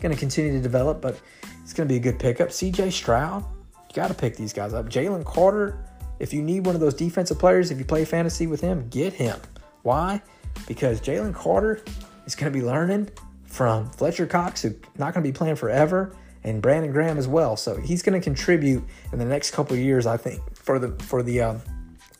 going 0.00 0.14
to 0.14 0.18
continue 0.18 0.52
to 0.52 0.60
develop, 0.60 1.00
but 1.00 1.20
it's 1.62 1.72
going 1.72 1.88
to 1.88 1.92
be 1.92 1.96
a 1.96 2.02
good 2.02 2.18
pickup. 2.18 2.48
CJ 2.48 2.92
Stroud, 2.92 3.44
got 3.92 4.08
to 4.08 4.14
pick 4.14 4.36
these 4.36 4.52
guys 4.52 4.72
up. 4.72 4.86
Jalen 4.88 5.24
Carter, 5.24 5.84
if 6.20 6.32
you 6.32 6.42
need 6.42 6.64
one 6.64 6.74
of 6.74 6.80
those 6.80 6.94
defensive 6.94 7.38
players, 7.38 7.70
if 7.70 7.78
you 7.78 7.84
play 7.84 8.04
fantasy 8.04 8.46
with 8.46 8.60
him, 8.60 8.88
get 8.88 9.12
him. 9.12 9.40
Why? 9.82 10.22
Because 10.66 11.00
Jalen 11.00 11.34
Carter 11.34 11.82
is 12.26 12.34
going 12.34 12.52
to 12.52 12.58
be 12.58 12.64
learning 12.64 13.10
from 13.44 13.90
Fletcher 13.90 14.26
Cox, 14.26 14.62
who's 14.62 14.74
not 14.98 15.14
going 15.14 15.24
to 15.24 15.28
be 15.28 15.32
playing 15.32 15.56
forever, 15.56 16.14
and 16.44 16.60
Brandon 16.60 16.92
Graham 16.92 17.18
as 17.18 17.26
well. 17.28 17.56
So 17.56 17.76
he's 17.76 18.02
going 18.02 18.18
to 18.18 18.22
contribute 18.22 18.84
in 19.12 19.18
the 19.18 19.24
next 19.24 19.52
couple 19.52 19.76
years, 19.76 20.06
I 20.06 20.16
think, 20.16 20.42
for 20.54 20.78
the 20.78 20.90
for 21.04 21.22
the 21.22 21.40
um, 21.40 21.62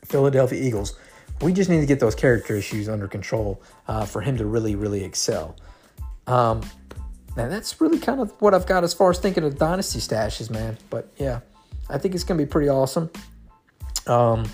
Philadelphia 0.04 0.62
Eagles. 0.62 0.98
We 1.42 1.52
just 1.52 1.68
need 1.68 1.80
to 1.80 1.86
get 1.86 2.00
those 2.00 2.14
character 2.14 2.56
issues 2.56 2.88
under 2.88 3.08
control 3.08 3.62
uh, 3.88 4.06
for 4.06 4.22
him 4.22 4.38
to 4.38 4.46
really, 4.46 4.74
really 4.74 5.04
excel. 5.04 5.56
Um, 6.26 6.62
and 7.36 7.52
that's 7.52 7.80
really 7.80 7.98
kind 7.98 8.20
of 8.20 8.32
what 8.40 8.54
I've 8.54 8.66
got 8.66 8.84
as 8.84 8.94
far 8.94 9.10
as 9.10 9.18
thinking 9.18 9.44
of 9.44 9.58
dynasty 9.58 9.98
stashes, 9.98 10.48
man. 10.50 10.78
But 10.88 11.12
yeah, 11.18 11.40
I 11.90 11.98
think 11.98 12.14
it's 12.14 12.24
going 12.24 12.38
to 12.38 12.44
be 12.44 12.50
pretty 12.50 12.70
awesome. 12.70 13.10
Um, 14.06 14.48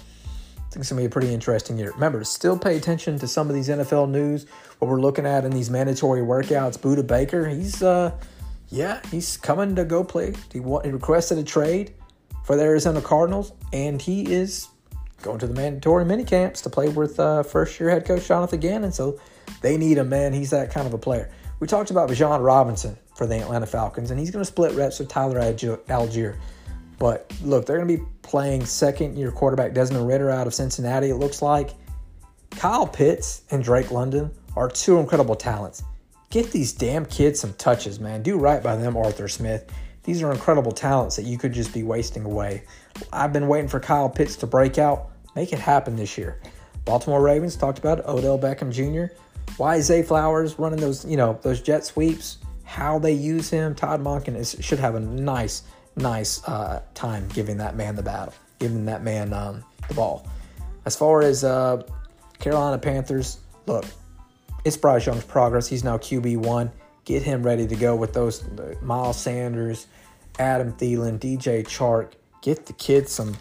I 0.73 0.75
think 0.75 0.81
it's 0.85 0.91
going 0.91 1.03
to 1.03 1.03
be 1.03 1.07
a 1.07 1.11
pretty 1.11 1.35
interesting 1.35 1.77
year. 1.77 1.93
Remember, 1.93 2.25
still 2.25 2.59
pay 2.59 2.79
attention 2.79 3.19
to 3.19 3.29
some 3.29 3.51
of 3.51 3.55
these 3.55 3.69
NFL 3.69 4.09
news. 4.09 4.47
What 4.79 4.91
we're 4.91 5.03
looking 5.03 5.27
at 5.27 5.45
in 5.45 5.51
these 5.51 5.69
mandatory 5.69 6.23
workouts. 6.23 6.79
Budda 6.79 7.07
Baker, 7.07 7.47
he's 7.47 7.83
uh, 7.83 8.13
yeah, 8.71 9.03
he's 9.11 9.37
coming 9.37 9.77
to 9.77 9.85
go 9.85 10.03
play. 10.03 10.33
He, 10.51 10.61
he 10.61 10.63
requested 10.63 11.37
a 11.37 11.45
trade 11.45 11.93
for 12.47 12.57
the 12.57 12.63
Arizona 12.63 13.03
Cardinals, 13.03 13.53
and 13.75 14.01
he 14.01 14.33
is 14.33 14.69
going 15.21 15.39
to 15.41 15.47
the 15.47 15.53
mandatory 15.53 16.07
mini 16.07 16.25
camps 16.25 16.63
to 16.63 16.71
play 16.71 16.89
with 16.89 17.21
uh, 17.21 17.43
first 17.43 17.79
year 17.79 17.91
head 17.91 18.07
coach 18.07 18.27
Jonathan 18.27 18.59
Gannon. 18.59 18.93
So 18.93 19.21
they 19.61 19.77
need 19.77 19.99
him, 19.99 20.09
man. 20.09 20.33
He's 20.33 20.49
that 20.53 20.71
kind 20.71 20.87
of 20.87 20.95
a 20.95 20.99
player. 20.99 21.31
We 21.61 21.67
talked 21.67 21.91
about 21.91 22.09
Bijan 22.09 22.43
Robinson 22.43 22.97
for 23.15 23.27
the 23.27 23.39
Atlanta 23.43 23.67
Falcons, 23.67 24.11
and 24.11 24.19
he's 24.19 24.31
going 24.31 24.43
to 24.43 24.51
split 24.51 24.73
reps 24.73 25.01
with 25.01 25.11
Tyler 25.11 25.39
Allgeier. 25.39 26.39
But 27.03 27.35
look, 27.43 27.67
they're 27.67 27.79
going 27.79 27.89
to 27.89 27.97
be 27.97 28.05
playing 28.23 28.65
second 28.65 29.19
year 29.19 29.33
quarterback 29.33 29.75
Desmond 29.75 30.07
Ridder 30.07 30.31
out 30.31 30.47
of 30.47 30.55
Cincinnati, 30.55 31.11
it 31.11 31.17
looks 31.17 31.43
like. 31.43 31.71
Kyle 32.53 32.87
Pitts 32.87 33.43
and 33.51 33.65
Drake 33.65 33.91
London 33.91 34.31
are 34.55 34.69
two 34.69 34.99
incredible 34.99 35.35
talents. 35.35 35.83
Get 36.31 36.53
these 36.53 36.73
damn 36.73 37.05
kids 37.05 37.41
some 37.41 37.55
touches, 37.55 37.99
man. 37.99 38.23
Do 38.23 38.39
right 38.39 38.63
by 38.63 38.77
them, 38.77 38.97
Arthur 38.97 39.27
Smith. 39.27 39.69
These 40.05 40.23
are 40.23 40.31
incredible 40.31 40.71
talents 40.71 41.17
that 41.17 41.25
you 41.25 41.39
could 41.39 41.53
just 41.53 41.75
be 41.75 41.83
wasting 41.83 42.25
away. 42.25 42.63
I've 43.13 43.33
been 43.33 43.49
waiting 43.49 43.67
for 43.67 43.81
Kyle 43.81 44.09
Pitts 44.09 44.37
to 44.37 44.47
break 44.47 44.79
out. 44.79 45.11
Make 45.35 45.53
it 45.53 45.59
happen 45.59 45.97
this 45.97 46.17
year. 46.17 46.41
Baltimore 46.85 47.21
Ravens 47.21 47.57
talked 47.57 47.81
about 47.81 48.07
Odell 48.07 48.39
Beckham 48.39 48.71
Jr. 48.71 49.13
Why 49.57 49.75
is 49.75 49.87
Zay 49.87 50.05
Flowers 50.05 50.57
running 50.57 50.79
those, 50.79 51.05
you 51.05 51.17
know, 51.17 51.37
those 51.43 51.61
jet 51.61 51.85
sweeps? 51.85 52.39
How 52.63 53.01
they 53.01 53.13
use 53.13 53.51
him? 53.51 53.75
Todd 53.75 54.01
Monken 54.01 54.37
is, 54.37 54.55
should 54.61 54.79
have 54.79 54.95
a 54.95 55.01
nice, 55.01 55.65
nice 55.97 56.43
uh, 56.45 56.83
time 56.95 57.29
giving 57.29 57.57
that 57.59 57.77
man 57.77 57.97
the 57.97 58.03
battle, 58.03 58.35
giving 58.59 58.85
that 58.87 59.03
man 59.03 59.33
um, 59.33 59.65
the 59.89 59.95
ball. 59.95 60.27
As 60.85 60.97
far 60.97 61.23
as 61.23 61.45
uh, 61.45 61.83
Carolina 62.39 62.79
Panthers, 62.79 63.39
look, 63.67 63.85
it's 64.65 64.77
Bryce 64.77 65.07
Young's 65.07 65.25
progress. 65.25 65.67
He's 65.67 65.85
now 65.85 65.99
QB 65.99 66.39
one. 66.39 66.71
Get 67.05 67.23
him 67.23 67.43
ready 67.43 67.67
to 67.67 67.77
go 67.77 67.97
with 67.97 68.13
those 68.13 68.45
Miles 68.81 69.21
Sanders, 69.21 69.87
Adam 70.39 70.73
Thielen, 70.73 71.19
DJ 71.19 71.65
Chark. 71.65 72.13
Get 72.43 72.67
the 72.67 72.73
kid 72.73 73.09
some 73.09 73.37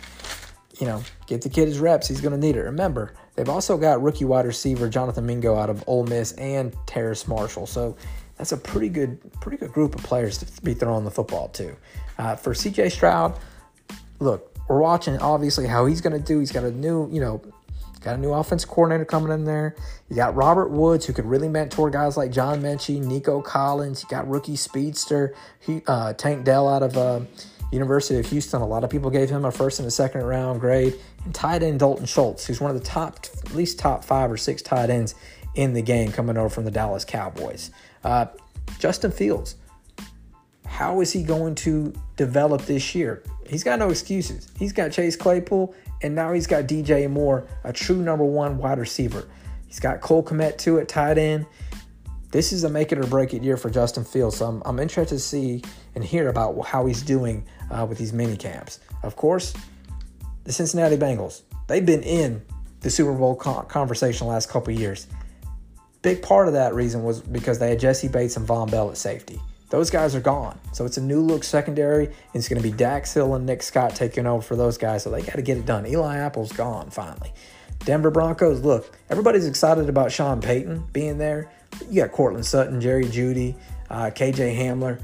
you 0.81 0.87
know, 0.87 1.03
get 1.27 1.43
the 1.43 1.49
kid 1.49 1.67
his 1.67 1.79
reps. 1.79 2.07
He's 2.07 2.21
going 2.21 2.33
to 2.33 2.39
need 2.39 2.55
it. 2.55 2.63
Remember, 2.63 3.13
they've 3.35 3.47
also 3.47 3.77
got 3.77 4.01
rookie 4.01 4.25
wide 4.25 4.45
receiver 4.45 4.89
Jonathan 4.89 5.27
Mingo 5.27 5.55
out 5.55 5.69
of 5.69 5.83
Ole 5.85 6.05
Miss 6.05 6.31
and 6.33 6.75
Terrace 6.87 7.27
Marshall. 7.27 7.67
So 7.67 7.95
that's 8.41 8.53
a 8.53 8.57
pretty 8.57 8.89
good, 8.89 9.19
pretty 9.39 9.55
good 9.55 9.71
group 9.71 9.93
of 9.93 10.01
players 10.01 10.39
to 10.39 10.61
be 10.63 10.73
throwing 10.73 11.05
the 11.05 11.11
football 11.11 11.49
to. 11.49 11.75
Uh, 12.17 12.35
for 12.35 12.55
CJ 12.55 12.91
Stroud, 12.91 13.37
look, 14.19 14.57
we're 14.67 14.79
watching 14.79 15.15
obviously 15.19 15.67
how 15.67 15.85
he's 15.85 16.01
going 16.01 16.19
to 16.19 16.27
do. 16.27 16.39
He's 16.39 16.51
got 16.51 16.63
a 16.63 16.71
new, 16.71 17.07
you 17.11 17.21
know, 17.21 17.39
got 17.99 18.15
a 18.15 18.17
new 18.17 18.33
offense 18.33 18.65
coordinator 18.65 19.05
coming 19.05 19.31
in 19.31 19.45
there. 19.45 19.75
You 20.09 20.15
got 20.15 20.33
Robert 20.33 20.71
Woods, 20.71 21.05
who 21.05 21.13
could 21.13 21.25
really 21.25 21.49
mentor 21.49 21.91
guys 21.91 22.17
like 22.17 22.31
John 22.31 22.63
Metchie, 22.63 22.99
Nico 22.99 23.43
Collins. 23.43 24.01
You 24.01 24.09
got 24.09 24.27
rookie 24.27 24.55
speedster 24.55 25.35
he, 25.59 25.83
uh, 25.85 26.13
Tank 26.13 26.43
Dell 26.43 26.67
out 26.67 26.81
of 26.81 26.97
uh, 26.97 27.19
University 27.71 28.19
of 28.19 28.25
Houston, 28.25 28.59
a 28.63 28.67
lot 28.67 28.83
of 28.83 28.89
people 28.89 29.11
gave 29.11 29.29
him 29.29 29.45
a 29.45 29.51
first 29.51 29.77
and 29.77 29.87
a 29.87 29.91
second 29.91 30.23
round 30.23 30.61
grade. 30.61 30.99
And 31.25 31.35
tight 31.35 31.61
end 31.61 31.79
Dalton 31.79 32.07
Schultz, 32.07 32.47
who's 32.47 32.59
one 32.59 32.71
of 32.71 32.79
the 32.79 32.83
top, 32.83 33.19
at 33.45 33.53
least 33.53 33.77
top 33.77 34.03
five 34.03 34.31
or 34.31 34.37
six 34.37 34.63
tight 34.63 34.89
ends 34.89 35.13
in 35.53 35.73
the 35.73 35.83
game 35.83 36.11
coming 36.11 36.37
over 36.37 36.49
from 36.49 36.65
the 36.65 36.71
Dallas 36.71 37.05
Cowboys. 37.05 37.69
Uh, 38.03 38.25
Justin 38.79 39.11
Fields, 39.11 39.55
how 40.65 41.01
is 41.01 41.11
he 41.11 41.23
going 41.23 41.55
to 41.55 41.93
develop 42.15 42.63
this 42.63 42.95
year? 42.95 43.23
He's 43.47 43.63
got 43.63 43.79
no 43.79 43.89
excuses. 43.89 44.47
He's 44.57 44.73
got 44.73 44.91
Chase 44.91 45.15
Claypool, 45.15 45.75
and 46.01 46.15
now 46.15 46.33
he's 46.33 46.47
got 46.47 46.65
DJ 46.65 47.09
Moore, 47.09 47.47
a 47.63 47.73
true 47.73 48.01
number 48.01 48.23
one 48.23 48.57
wide 48.57 48.79
receiver. 48.79 49.27
He's 49.67 49.79
got 49.79 50.01
Cole 50.01 50.23
Kmet 50.23 50.57
too 50.57 50.79
at 50.79 50.87
tight 50.87 51.17
end 51.17 51.45
this 52.31 52.53
is 52.53 52.63
a 52.63 52.69
make 52.69 52.91
it 52.91 52.97
or 52.97 53.05
break 53.05 53.33
it 53.33 53.43
year 53.43 53.57
for 53.57 53.69
Justin 53.69 54.03
Fields. 54.03 54.37
So 54.37 54.47
I'm, 54.47 54.61
I'm 54.65 54.79
interested 54.79 55.15
to 55.15 55.19
see 55.19 55.61
and 55.95 56.03
hear 56.03 56.29
about 56.29 56.65
how 56.65 56.85
he's 56.85 57.01
doing 57.01 57.45
uh, 57.69 57.85
with 57.87 57.97
these 57.97 58.13
mini 58.13 58.37
camps. 58.37 58.79
Of 59.03 59.15
course, 59.15 59.53
the 60.45 60.53
Cincinnati 60.53 60.97
Bengals, 60.97 61.41
they've 61.67 61.85
been 61.85 62.03
in 62.03 62.41
the 62.79 62.89
Super 62.89 63.13
Bowl 63.13 63.35
conversation 63.35 64.27
the 64.27 64.33
last 64.33 64.49
couple 64.49 64.73
years. 64.73 65.07
Big 66.01 66.21
part 66.21 66.47
of 66.47 66.53
that 66.53 66.73
reason 66.73 67.03
was 67.03 67.21
because 67.21 67.59
they 67.59 67.69
had 67.69 67.79
Jessie 67.79 68.07
Bates 68.07 68.37
and 68.37 68.47
Vonn 68.47 68.69
Bell 68.71 68.89
at 68.89 68.97
safety. 68.97 69.39
Those 69.69 69.89
guys 69.89 70.15
are 70.15 70.21
gone. 70.21 70.59
So 70.73 70.85
it's 70.85 70.97
a 70.97 71.01
new 71.01 71.21
look 71.21 71.43
secondary. 71.43 72.09
It's 72.33 72.49
going 72.49 72.61
to 72.61 72.67
be 72.67 72.75
Dax 72.75 73.13
Hill 73.13 73.35
and 73.35 73.45
Nick 73.45 73.63
Scott 73.63 73.95
taking 73.95 74.25
over 74.25 74.41
for 74.41 74.55
those 74.55 74.77
guys. 74.77 75.03
So 75.03 75.09
they 75.09 75.21
got 75.21 75.35
to 75.35 75.41
get 75.41 75.57
it 75.57 75.65
done. 75.65 75.85
Eli 75.85 76.17
Apple's 76.17 76.51
gone 76.51 76.89
finally. 76.89 77.31
Denver 77.85 78.11
Broncos, 78.11 78.61
look, 78.61 78.95
everybody's 79.09 79.47
excited 79.47 79.89
about 79.89 80.11
Sean 80.11 80.41
Payton 80.41 80.87
being 80.91 81.17
there. 81.17 81.51
You 81.89 82.01
got 82.01 82.11
Courtland 82.11 82.45
Sutton, 82.45 82.81
Jerry 82.81 83.05
Jeudy, 83.05 83.55
uh, 83.89 84.11
KJ 84.13 84.57
Hamler, 84.57 85.01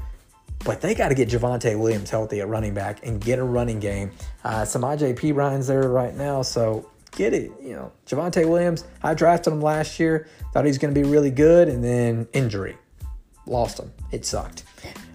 but 0.64 0.80
they 0.80 0.94
got 0.94 1.08
to 1.08 1.14
get 1.14 1.28
Javonte 1.28 1.78
Williams 1.78 2.10
healthy 2.10 2.40
at 2.40 2.48
running 2.48 2.74
back 2.74 3.04
and 3.06 3.20
get 3.20 3.38
a 3.38 3.42
running 3.42 3.80
game. 3.80 4.12
Uh, 4.44 4.62
Samaje 4.62 5.16
Perine's 5.16 5.66
there 5.66 5.88
right 5.88 6.14
now, 6.14 6.42
so 6.42 6.88
get 7.18 7.34
it. 7.34 7.50
You 7.60 7.74
know, 7.74 7.92
Javonte 8.06 8.48
Williams, 8.48 8.84
I 9.02 9.12
drafted 9.12 9.52
him 9.52 9.60
last 9.60 9.98
year, 9.98 10.28
thought 10.52 10.64
he 10.64 10.68
was 10.68 10.78
going 10.78 10.94
to 10.94 10.98
be 10.98 11.06
really 11.06 11.32
good, 11.32 11.68
and 11.68 11.82
then 11.82 12.28
injury. 12.32 12.78
Lost 13.44 13.80
him. 13.80 13.92
It 14.12 14.24
sucked. 14.24 14.62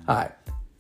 All 0.08 0.16
right. 0.16 0.32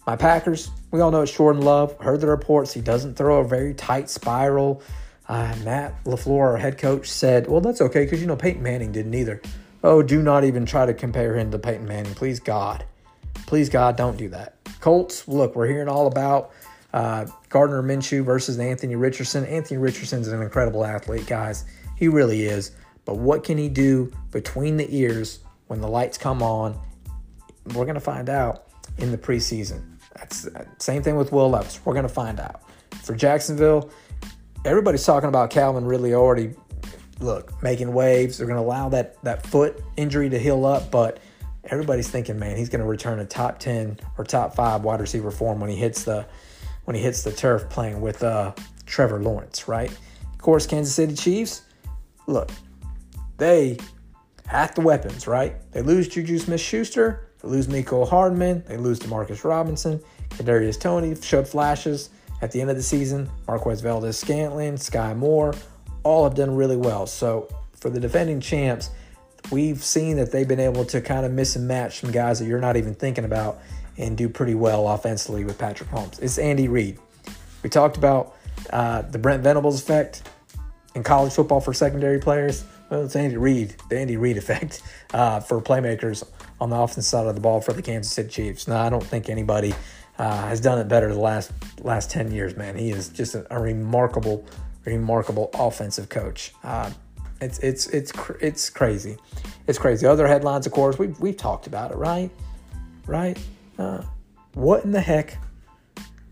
My 0.06 0.18
Packers, 0.18 0.70
we 0.92 1.00
all 1.00 1.12
know 1.12 1.22
it's 1.22 1.32
Jordan 1.32 1.62
Love. 1.62 1.98
Heard 2.00 2.20
the 2.20 2.28
reports. 2.28 2.74
He 2.74 2.82
doesn't 2.82 3.16
throw 3.16 3.40
a 3.40 3.48
very 3.48 3.74
tight 3.74 4.10
spiral. 4.10 4.84
Uh, 5.30 5.56
Matt 5.64 6.04
LaFleur, 6.04 6.42
our 6.42 6.58
head 6.58 6.78
coach, 6.78 7.10
said, 7.10 7.48
Well, 7.48 7.62
that's 7.62 7.80
okay 7.80 8.04
because, 8.04 8.20
you 8.20 8.28
know, 8.28 8.36
Peyton 8.36 8.62
Manning 8.62 8.92
didn't 8.92 9.14
either. 9.14 9.42
Oh, 9.82 10.04
do 10.04 10.22
not 10.22 10.44
even 10.44 10.66
try 10.66 10.86
to 10.86 10.94
compare 10.94 11.38
him 11.38 11.52
to 11.52 11.60
Peyton 11.60 11.88
Manning. 11.88 12.14
Please, 12.16 12.42
God. 12.42 12.84
Please, 13.46 13.70
God, 13.70 13.96
don't 13.96 14.18
do 14.18 14.28
that. 14.30 14.56
Colts, 14.82 15.26
look, 15.30 15.56
we're 15.56 15.68
hearing 15.68 15.88
all 15.88 16.08
about 16.08 16.52
uh, 16.94 17.26
Gardner 17.50 17.82
Minshew 17.82 18.24
versus 18.24 18.60
Anthony 18.60 18.96
Richardson. 18.96 19.46
Anthony 19.46 19.80
Richardson's 19.80 20.28
an 20.28 20.42
incredible 20.42 20.86
athlete, 20.86 21.26
guys. 21.26 21.66
He 21.98 22.08
really 22.08 22.44
is. 22.44 22.72
But 23.06 23.18
what 23.18 23.44
can 23.44 23.58
he 23.58 23.68
do 23.68 24.12
between 24.32 24.78
the 24.78 24.88
ears 24.96 25.40
when 25.68 25.82
the 25.82 25.88
lights 25.88 26.18
come 26.18 26.42
on? 26.42 26.80
We're 27.74 27.86
going 27.86 27.96
to 27.96 28.00
find 28.02 28.30
out 28.30 28.68
in 28.98 29.12
the 29.12 29.18
preseason. 29.18 29.82
That's 30.16 30.48
same 30.78 31.02
thing 31.02 31.16
with 31.16 31.32
Will 31.32 31.50
Levis. 31.50 31.80
We're 31.84 31.94
going 31.94 32.08
to 32.08 32.14
find 32.14 32.40
out. 32.40 32.62
For 33.04 33.16
Jacksonville, 33.16 33.90
everybody's 34.64 35.06
talking 35.06 35.30
about 35.30 35.50
Calvin 35.50 35.86
Ridley 35.86 36.14
already 36.14 36.54
look, 37.20 37.62
making 37.64 37.92
waves. 37.92 38.38
They're 38.38 38.48
going 38.48 38.60
to 38.60 38.64
allow 38.64 38.90
that 38.90 39.22
that 39.24 39.46
foot 39.48 39.82
injury 39.98 40.30
to 40.30 40.38
heal 40.38 40.66
up, 40.66 40.92
but 40.92 41.20
everybody's 41.66 42.10
thinking, 42.10 42.38
man, 42.38 42.58
he's 42.58 42.70
going 42.70 42.82
to 42.82 42.88
return 42.88 43.20
a 43.20 43.26
top 43.26 43.60
ten 43.60 44.00
or 44.18 44.24
top 44.24 44.56
five 44.56 44.84
wide 44.84 45.00
receiver 45.00 45.32
form 45.32 45.60
when 45.60 45.70
he 45.70 45.76
hits 45.76 46.04
the 46.04 46.26
when 46.86 46.96
he 46.96 47.02
hits 47.02 47.24
the 47.24 47.32
turf 47.32 47.70
playing 47.70 48.02
with 48.02 48.24
uh, 48.24 48.54
Trevor 48.86 49.20
Lawrence, 49.20 49.68
right? 49.68 49.92
Of 49.92 50.38
course, 50.40 50.68
Kansas 50.68 50.94
City 50.94 51.16
Chiefs. 51.16 51.64
Look, 52.28 52.52
they 53.38 53.78
have 54.48 54.76
the 54.76 54.82
weapons, 54.82 55.28
right? 55.28 55.56
They 55.72 55.82
lose 55.82 56.08
Juju 56.08 56.40
Smith-Schuster, 56.40 57.28
they 57.42 57.48
lose 57.48 57.68
Mecole 57.68 58.08
Hardman, 58.08 58.64
they 58.68 58.78
lose 58.78 59.00
Demarcus 59.00 59.44
Robinson, 59.44 60.02
Kadarius 60.30 60.80
Toney 60.80 61.16
showed 61.22 61.48
flashes 61.48 62.10
at 62.42 62.52
the 62.52 62.60
end 62.60 62.70
of 62.70 62.76
the 62.76 62.84
season. 62.84 63.30
Marquez 63.48 63.82
Valdes 63.82 64.18
Scantling, 64.18 64.76
Skyy 64.76 65.16
Moore, 65.16 65.54
all 66.04 66.24
have 66.26 66.36
done 66.36 66.56
really 66.56 66.76
well. 66.76 67.08
So 67.08 67.48
for 67.74 67.90
the 67.90 68.00
defending 68.00 68.42
champs, 68.42 68.90
we've 69.52 69.84
seen 69.84 70.18
that 70.18 70.32
they've 70.32 70.48
been 70.48 70.60
able 70.60 70.86
to 70.86 71.02
kind 71.02 71.26
of 71.26 71.32
miss 71.32 71.56
and 71.56 71.68
match 71.68 72.02
some 72.02 72.12
guys 72.12 72.40
that 72.40 72.46
you're 72.46 72.60
not 72.60 72.76
even 72.76 72.94
thinking 72.96 73.26
about 73.26 73.60
and 73.98 74.18
do 74.18 74.30
pretty 74.30 74.56
well 74.56 74.88
offensively 74.88 75.46
with 75.46 75.58
Patrick 75.58 75.90
Mahomes. 75.90 76.22
It's 76.22 76.38
Andy 76.38 76.68
Reid. 76.68 76.98
We 77.62 77.70
talked 77.70 77.98
about 77.98 78.36
uh, 78.72 79.04
the 79.04 79.20
Brent 79.20 79.44
Venables 79.44 79.82
effect 79.82 80.30
in 80.96 81.04
college 81.04 81.34
football 81.34 81.62
for 81.62 81.74
secondary 81.74 82.20
players. 82.20 82.66
Well, 82.90 83.06
it's 83.06 83.16
Andy 83.16 83.38
Reid, 83.38 83.76
the 83.90 83.98
Andy 83.98 84.18
Reid 84.18 84.38
effect 84.38 84.82
uh, 85.14 85.40
for 85.40 85.62
playmakers 85.62 86.24
on 86.60 86.70
the 86.70 86.76
offensive 86.76 87.06
side 87.06 87.28
of 87.28 87.36
the 87.36 87.42
ball 87.42 87.62
for 87.62 87.74
the 87.74 87.82
Kansas 87.82 88.12
City 88.12 88.30
Chiefs. 88.30 88.68
Now, 88.68 88.84
I 88.84 88.90
don't 88.90 89.04
think 89.04 89.30
anybody 89.30 89.74
uh, 90.18 90.48
has 90.48 90.60
done 90.60 90.78
it 90.80 90.88
better 90.88 91.12
the 91.12 91.20
last 91.20 91.52
last 91.82 92.12
ten 92.12 92.32
years. 92.32 92.56
Man, 92.56 92.78
he 92.78 92.92
is 92.92 93.10
just 93.10 93.36
a, 93.36 93.46
a 93.56 93.60
remarkable, 93.60 94.46
remarkable 94.86 95.50
offensive 95.54 96.10
coach. 96.10 96.54
Uh, 96.64 96.92
it's 97.42 97.60
it's 97.60 97.88
it's 97.88 98.12
cr- 98.12 98.38
it's 98.40 98.70
crazy, 98.70 99.18
it's 99.68 99.80
crazy. 99.80 100.06
Other 100.06 100.28
headlines, 100.28 100.66
of 100.66 100.72
course, 100.72 101.00
we've 101.00 101.20
we've 101.20 101.38
talked 101.38 101.68
about 101.68 101.92
it, 101.92 101.98
right? 101.98 102.30
Right? 103.08 103.38
What 104.54 104.84
in 104.84 104.92
the 104.92 105.02
heck 105.02 105.38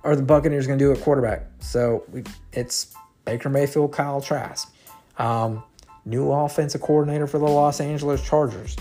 are 0.03 0.15
the 0.15 0.23
Buccaneers 0.23 0.67
going 0.67 0.77
to 0.77 0.85
do 0.85 0.91
at 0.91 1.01
quarterback? 1.01 1.47
So 1.59 2.03
we, 2.11 2.23
it's 2.53 2.93
Baker 3.25 3.49
Mayfield, 3.49 3.93
Kyle 3.93 4.21
Trask, 4.21 4.71
um, 5.17 5.63
new 6.05 6.31
offensive 6.31 6.81
coordinator 6.81 7.27
for 7.27 7.39
the 7.39 7.45
Los 7.45 7.81
Angeles 7.81 8.23
Chargers. 8.23 8.75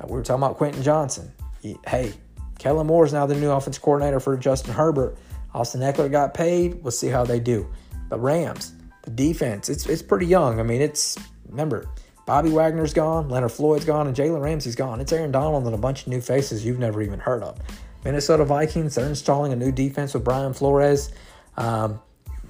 Uh, 0.00 0.06
we 0.06 0.12
were 0.12 0.22
talking 0.22 0.42
about 0.42 0.56
Quentin 0.56 0.82
Johnston. 0.82 1.30
He, 1.60 1.76
hey, 1.86 2.12
Kellen 2.58 2.86
Moore 2.86 3.04
is 3.04 3.12
now 3.12 3.26
the 3.26 3.34
new 3.34 3.50
offensive 3.50 3.82
coordinator 3.82 4.20
for 4.20 4.36
Justin 4.36 4.74
Herbert. 4.74 5.18
Austin 5.52 5.80
Ekeler 5.80 6.10
got 6.10 6.34
paid. 6.34 6.82
We'll 6.82 6.90
see 6.90 7.08
how 7.08 7.24
they 7.24 7.40
do. 7.40 7.66
The 8.08 8.18
Rams, 8.18 8.74
the 9.02 9.10
defense, 9.10 9.68
it's 9.68 9.86
it's 9.86 10.02
pretty 10.02 10.26
young. 10.26 10.60
I 10.60 10.62
mean, 10.62 10.80
it's 10.80 11.16
remember 11.48 11.88
Bobby 12.24 12.50
Wagner's 12.50 12.94
gone, 12.94 13.28
Leonard 13.28 13.52
Floyd's 13.52 13.84
gone, 13.84 14.06
and 14.06 14.14
Jalen 14.14 14.42
Ramsey's 14.42 14.76
gone. 14.76 15.00
It's 15.00 15.12
Aaron 15.12 15.32
Donald 15.32 15.64
and 15.64 15.74
a 15.74 15.78
bunch 15.78 16.02
of 16.02 16.08
new 16.08 16.20
faces 16.20 16.64
you've 16.64 16.78
never 16.78 17.02
even 17.02 17.18
heard 17.18 17.42
of. 17.42 17.58
Minnesota 18.06 18.44
Vikings, 18.44 18.94
they're 18.94 19.08
installing 19.08 19.52
a 19.52 19.56
new 19.56 19.72
defense 19.72 20.14
with 20.14 20.22
Brian 20.22 20.54
Flores. 20.54 21.10
Um, 21.56 22.00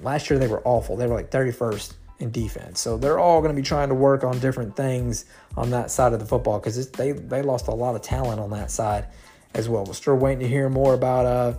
last 0.03 0.29
year 0.29 0.37
they 0.37 0.45
were 0.45 0.61
awful. 0.63 0.95
They 0.95 1.07
were 1.07 1.15
like 1.15 1.31
31st 1.31 1.95
in 2.19 2.29
defense. 2.29 2.79
So 2.79 2.95
they're 2.95 3.17
all 3.17 3.41
going 3.41 3.55
to 3.55 3.59
be 3.59 3.65
trying 3.65 3.89
to 3.89 3.95
work 3.95 4.23
on 4.23 4.37
different 4.37 4.75
things 4.75 5.25
on 5.55 5.71
that 5.71 5.89
side 5.89 6.13
of 6.13 6.19
the 6.19 6.27
football 6.27 6.59
because 6.59 6.91
they 6.91 7.11
they 7.11 7.41
lost 7.41 7.69
a 7.69 7.73
lot 7.73 7.95
of 7.95 8.03
talent 8.03 8.39
on 8.39 8.51
that 8.51 8.69
side 8.69 9.07
as 9.55 9.67
well. 9.67 9.83
We're 9.83 9.93
still 9.93 10.15
waiting 10.15 10.41
to 10.41 10.47
hear 10.47 10.69
more 10.69 10.93
about 10.93 11.25
uh, 11.25 11.53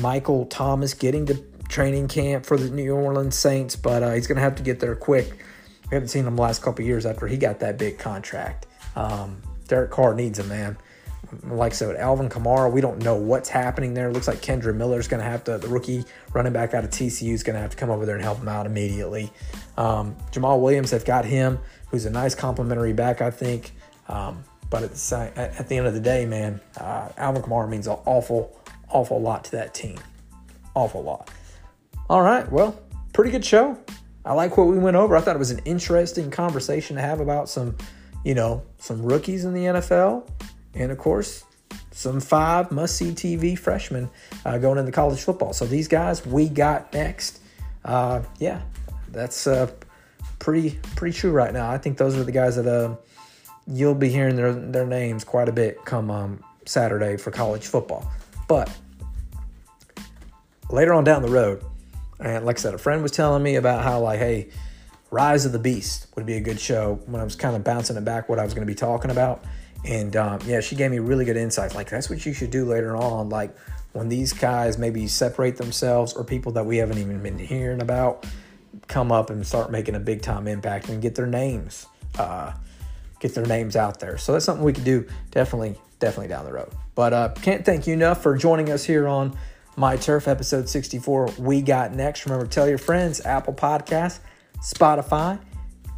Michael 0.00 0.46
Thomas 0.46 0.92
getting 0.92 1.26
to 1.26 1.40
training 1.68 2.08
camp 2.08 2.44
for 2.44 2.56
the 2.56 2.68
New 2.68 2.92
Orleans 2.92 3.38
Saints, 3.38 3.76
but 3.76 4.02
uh, 4.02 4.14
he's 4.14 4.26
going 4.26 4.34
to 4.34 4.42
have 4.42 4.56
to 4.56 4.64
get 4.64 4.80
there 4.80 4.96
quick. 4.96 5.30
We 5.92 5.94
haven't 5.94 6.08
seen 6.08 6.26
him 6.26 6.34
the 6.34 6.42
last 6.42 6.60
couple 6.60 6.84
years 6.84 7.06
after 7.06 7.28
he 7.28 7.36
got 7.36 7.60
that 7.60 7.78
big 7.78 8.00
contract. 8.00 8.66
Um, 8.96 9.42
Derek 9.68 9.92
Carr 9.92 10.12
needs 10.14 10.40
him, 10.40 10.48
man 10.48 10.76
like 11.44 11.72
I 11.72 11.74
said, 11.74 11.96
Alvin 11.96 12.28
Kamara, 12.28 12.72
we 12.72 12.80
don't 12.80 13.02
know 13.02 13.14
what's 13.16 13.48
happening 13.48 13.94
there. 13.94 14.08
It 14.08 14.12
looks 14.12 14.28
like 14.28 14.38
Kendre 14.38 14.74
Miller 14.74 14.98
is 14.98 15.08
going 15.08 15.22
to 15.22 15.28
have 15.28 15.44
to, 15.44 15.58
the 15.58 15.68
rookie 15.68 16.04
running 16.32 16.52
back 16.52 16.74
out 16.74 16.84
of 16.84 16.90
TCU 16.90 17.32
is 17.32 17.42
going 17.42 17.54
to 17.54 17.60
have 17.60 17.70
to 17.70 17.76
come 17.76 17.90
over 17.90 18.06
there 18.06 18.14
and 18.14 18.24
help 18.24 18.38
him 18.38 18.48
out 18.48 18.66
immediately. 18.66 19.30
Um, 19.76 20.16
Jamaal 20.32 20.60
Williams, 20.60 20.90
they've 20.90 21.04
got 21.04 21.24
him, 21.24 21.58
who's 21.90 22.06
a 22.06 22.10
nice 22.10 22.34
complimentary 22.34 22.92
back, 22.92 23.20
I 23.20 23.30
think. 23.30 23.72
Um, 24.08 24.44
but 24.70 24.82
at 24.82 24.94
the, 24.94 25.32
at 25.36 25.68
the 25.68 25.76
end 25.76 25.86
of 25.86 25.94
the 25.94 26.00
day, 26.00 26.24
man, 26.26 26.60
uh, 26.78 27.08
Alvin 27.16 27.42
Kamara 27.42 27.68
means 27.68 27.86
an 27.86 27.96
awful, 28.04 28.58
awful 28.88 29.20
lot 29.20 29.44
to 29.44 29.50
that 29.52 29.74
team. 29.74 29.98
Awful 30.74 31.02
lot. 31.02 31.30
All 32.08 32.22
right, 32.22 32.50
well, 32.50 32.80
pretty 33.12 33.30
good 33.30 33.44
show. 33.44 33.78
I 34.24 34.32
like 34.32 34.56
what 34.56 34.66
we 34.66 34.78
went 34.78 34.96
over. 34.96 35.16
I 35.16 35.20
thought 35.20 35.36
it 35.36 35.38
was 35.38 35.50
an 35.50 35.60
interesting 35.64 36.30
conversation 36.30 36.96
to 36.96 37.02
have 37.02 37.20
about 37.20 37.48
some, 37.48 37.76
you 38.24 38.34
know, 38.34 38.62
some 38.78 39.02
rookies 39.02 39.44
in 39.44 39.54
the 39.54 39.64
NFL 39.64 40.28
and 40.78 40.92
of 40.92 40.98
course, 40.98 41.44
some 41.90 42.20
five 42.20 42.70
must 42.70 42.96
see 42.96 43.10
TV 43.10 43.58
freshmen 43.58 44.08
uh, 44.44 44.58
going 44.58 44.78
into 44.78 44.92
college 44.92 45.20
football. 45.20 45.52
So 45.52 45.66
these 45.66 45.88
guys 45.88 46.24
we 46.24 46.48
got 46.48 46.92
next. 46.92 47.40
Uh, 47.84 48.22
yeah, 48.38 48.62
that's 49.10 49.46
uh, 49.46 49.70
pretty 50.38 50.78
pretty 50.96 51.16
true 51.16 51.32
right 51.32 51.52
now. 51.52 51.70
I 51.70 51.78
think 51.78 51.98
those 51.98 52.16
are 52.16 52.24
the 52.24 52.32
guys 52.32 52.56
that 52.56 52.66
uh, 52.66 52.96
you'll 53.66 53.94
be 53.94 54.08
hearing 54.08 54.36
their 54.36 54.52
their 54.52 54.86
names 54.86 55.24
quite 55.24 55.48
a 55.48 55.52
bit 55.52 55.84
come 55.84 56.10
um, 56.10 56.44
Saturday 56.64 57.16
for 57.16 57.30
college 57.30 57.66
football. 57.66 58.10
But 58.46 58.70
later 60.70 60.94
on 60.94 61.04
down 61.04 61.22
the 61.22 61.28
road, 61.28 61.62
and 62.20 62.44
like 62.44 62.58
I 62.58 62.60
said, 62.60 62.74
a 62.74 62.78
friend 62.78 63.02
was 63.02 63.12
telling 63.12 63.42
me 63.42 63.56
about 63.56 63.82
how 63.82 64.00
like, 64.00 64.18
hey, 64.18 64.50
Rise 65.10 65.46
of 65.46 65.52
the 65.52 65.58
Beast 65.58 66.06
would 66.16 66.26
be 66.26 66.34
a 66.34 66.40
good 66.40 66.60
show 66.60 67.00
when 67.06 67.20
I 67.20 67.24
was 67.24 67.36
kind 67.36 67.56
of 67.56 67.64
bouncing 67.64 67.96
it 67.96 68.04
back 68.04 68.28
what 68.28 68.38
I 68.38 68.44
was 68.44 68.54
going 68.54 68.66
to 68.66 68.70
be 68.70 68.76
talking 68.76 69.10
about. 69.10 69.44
And 69.88 70.14
um, 70.16 70.38
yeah, 70.44 70.60
she 70.60 70.76
gave 70.76 70.90
me 70.90 70.98
really 70.98 71.24
good 71.24 71.38
insights. 71.38 71.74
Like 71.74 71.88
that's 71.88 72.10
what 72.10 72.24
you 72.26 72.34
should 72.34 72.50
do 72.50 72.66
later 72.66 72.94
on. 72.94 73.30
Like 73.30 73.56
when 73.92 74.08
these 74.08 74.34
guys 74.34 74.76
maybe 74.76 75.08
separate 75.08 75.56
themselves 75.56 76.12
or 76.12 76.24
people 76.24 76.52
that 76.52 76.66
we 76.66 76.76
haven't 76.76 76.98
even 76.98 77.22
been 77.22 77.38
hearing 77.38 77.80
about 77.80 78.26
come 78.86 79.10
up 79.10 79.30
and 79.30 79.46
start 79.46 79.70
making 79.70 79.94
a 79.94 80.00
big 80.00 80.20
time 80.20 80.46
impact 80.46 80.90
and 80.90 81.00
get 81.00 81.14
their 81.14 81.26
names, 81.26 81.86
uh, 82.18 82.52
get 83.18 83.34
their 83.34 83.46
names 83.46 83.76
out 83.76 83.98
there. 83.98 84.18
So 84.18 84.32
that's 84.32 84.44
something 84.44 84.64
we 84.64 84.74
could 84.74 84.84
do 84.84 85.06
definitely, 85.30 85.74
definitely 85.98 86.28
down 86.28 86.44
the 86.44 86.52
road. 86.52 86.70
But 86.94 87.12
uh, 87.14 87.28
can't 87.40 87.64
thank 87.64 87.86
you 87.86 87.94
enough 87.94 88.22
for 88.22 88.36
joining 88.36 88.70
us 88.70 88.84
here 88.84 89.08
on 89.08 89.36
My 89.76 89.96
Turf 89.96 90.28
episode 90.28 90.68
64. 90.68 91.30
We 91.38 91.62
got 91.62 91.94
next. 91.94 92.26
Remember, 92.26 92.46
tell 92.46 92.68
your 92.68 92.78
friends, 92.78 93.24
Apple 93.24 93.54
Podcasts, 93.54 94.20
Spotify, 94.58 95.40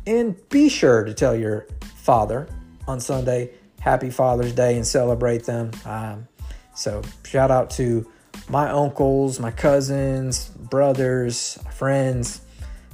and 0.07 0.37
be 0.49 0.69
sure 0.69 1.03
to 1.03 1.13
tell 1.13 1.35
your 1.35 1.67
father 1.97 2.49
on 2.87 3.01
Sunday 3.01 3.51
happy 3.81 4.11
Father's 4.11 4.53
Day 4.53 4.77
and 4.77 4.87
celebrate 4.87 5.45
them. 5.45 5.73
Um, 5.85 6.29
so, 6.75 7.03
shout 7.25 7.51
out 7.51 7.71
to 7.71 8.11
my 8.49 8.71
uncles, 8.71 9.41
my 9.41 9.51
cousins, 9.51 10.49
brothers, 10.49 11.59
friends, 11.73 12.43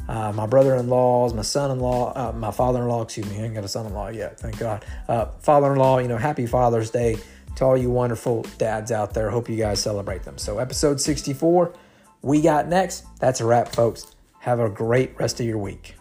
uh, 0.09 0.33
my 0.33 0.47
brother-in-laws, 0.47 1.35
my 1.35 1.43
son-in-law, 1.43 2.13
uh, 2.15 2.33
my 2.33 2.51
father-in-law. 2.51 3.03
Excuse 3.03 3.29
me, 3.29 3.41
I 3.41 3.45
ain't 3.45 3.55
got 3.55 3.65
a 3.65 3.69
son-in-law 3.69 4.09
yet. 4.09 4.41
Thank 4.41 4.59
God. 4.59 4.85
Uh, 5.09 5.27
father-in-law, 5.41 5.99
you 5.99 6.09
know, 6.09 6.17
happy 6.17 6.47
Father's 6.47 6.91
Day 6.91 7.19
to 7.57 7.65
all 7.65 7.77
you 7.77 7.91
wonderful 7.91 8.45
dads 8.59 8.93
out 8.93 9.15
there. 9.15 9.31
Hope 9.31 9.49
you 9.49 9.57
guys 9.57 9.81
celebrate 9.83 10.23
them. 10.23 10.39
So, 10.39 10.59
episode 10.59 11.01
64, 11.01 11.75
we 12.23 12.41
got 12.41 12.69
next. 12.69 13.05
That's 13.19 13.41
a 13.41 13.45
wrap, 13.45 13.75
folks. 13.75 14.15
Have 14.41 14.61
a 14.61 14.69
great 14.69 15.19
rest 15.19 15.41
of 15.41 15.47
your 15.47 15.59
week. 15.59 15.96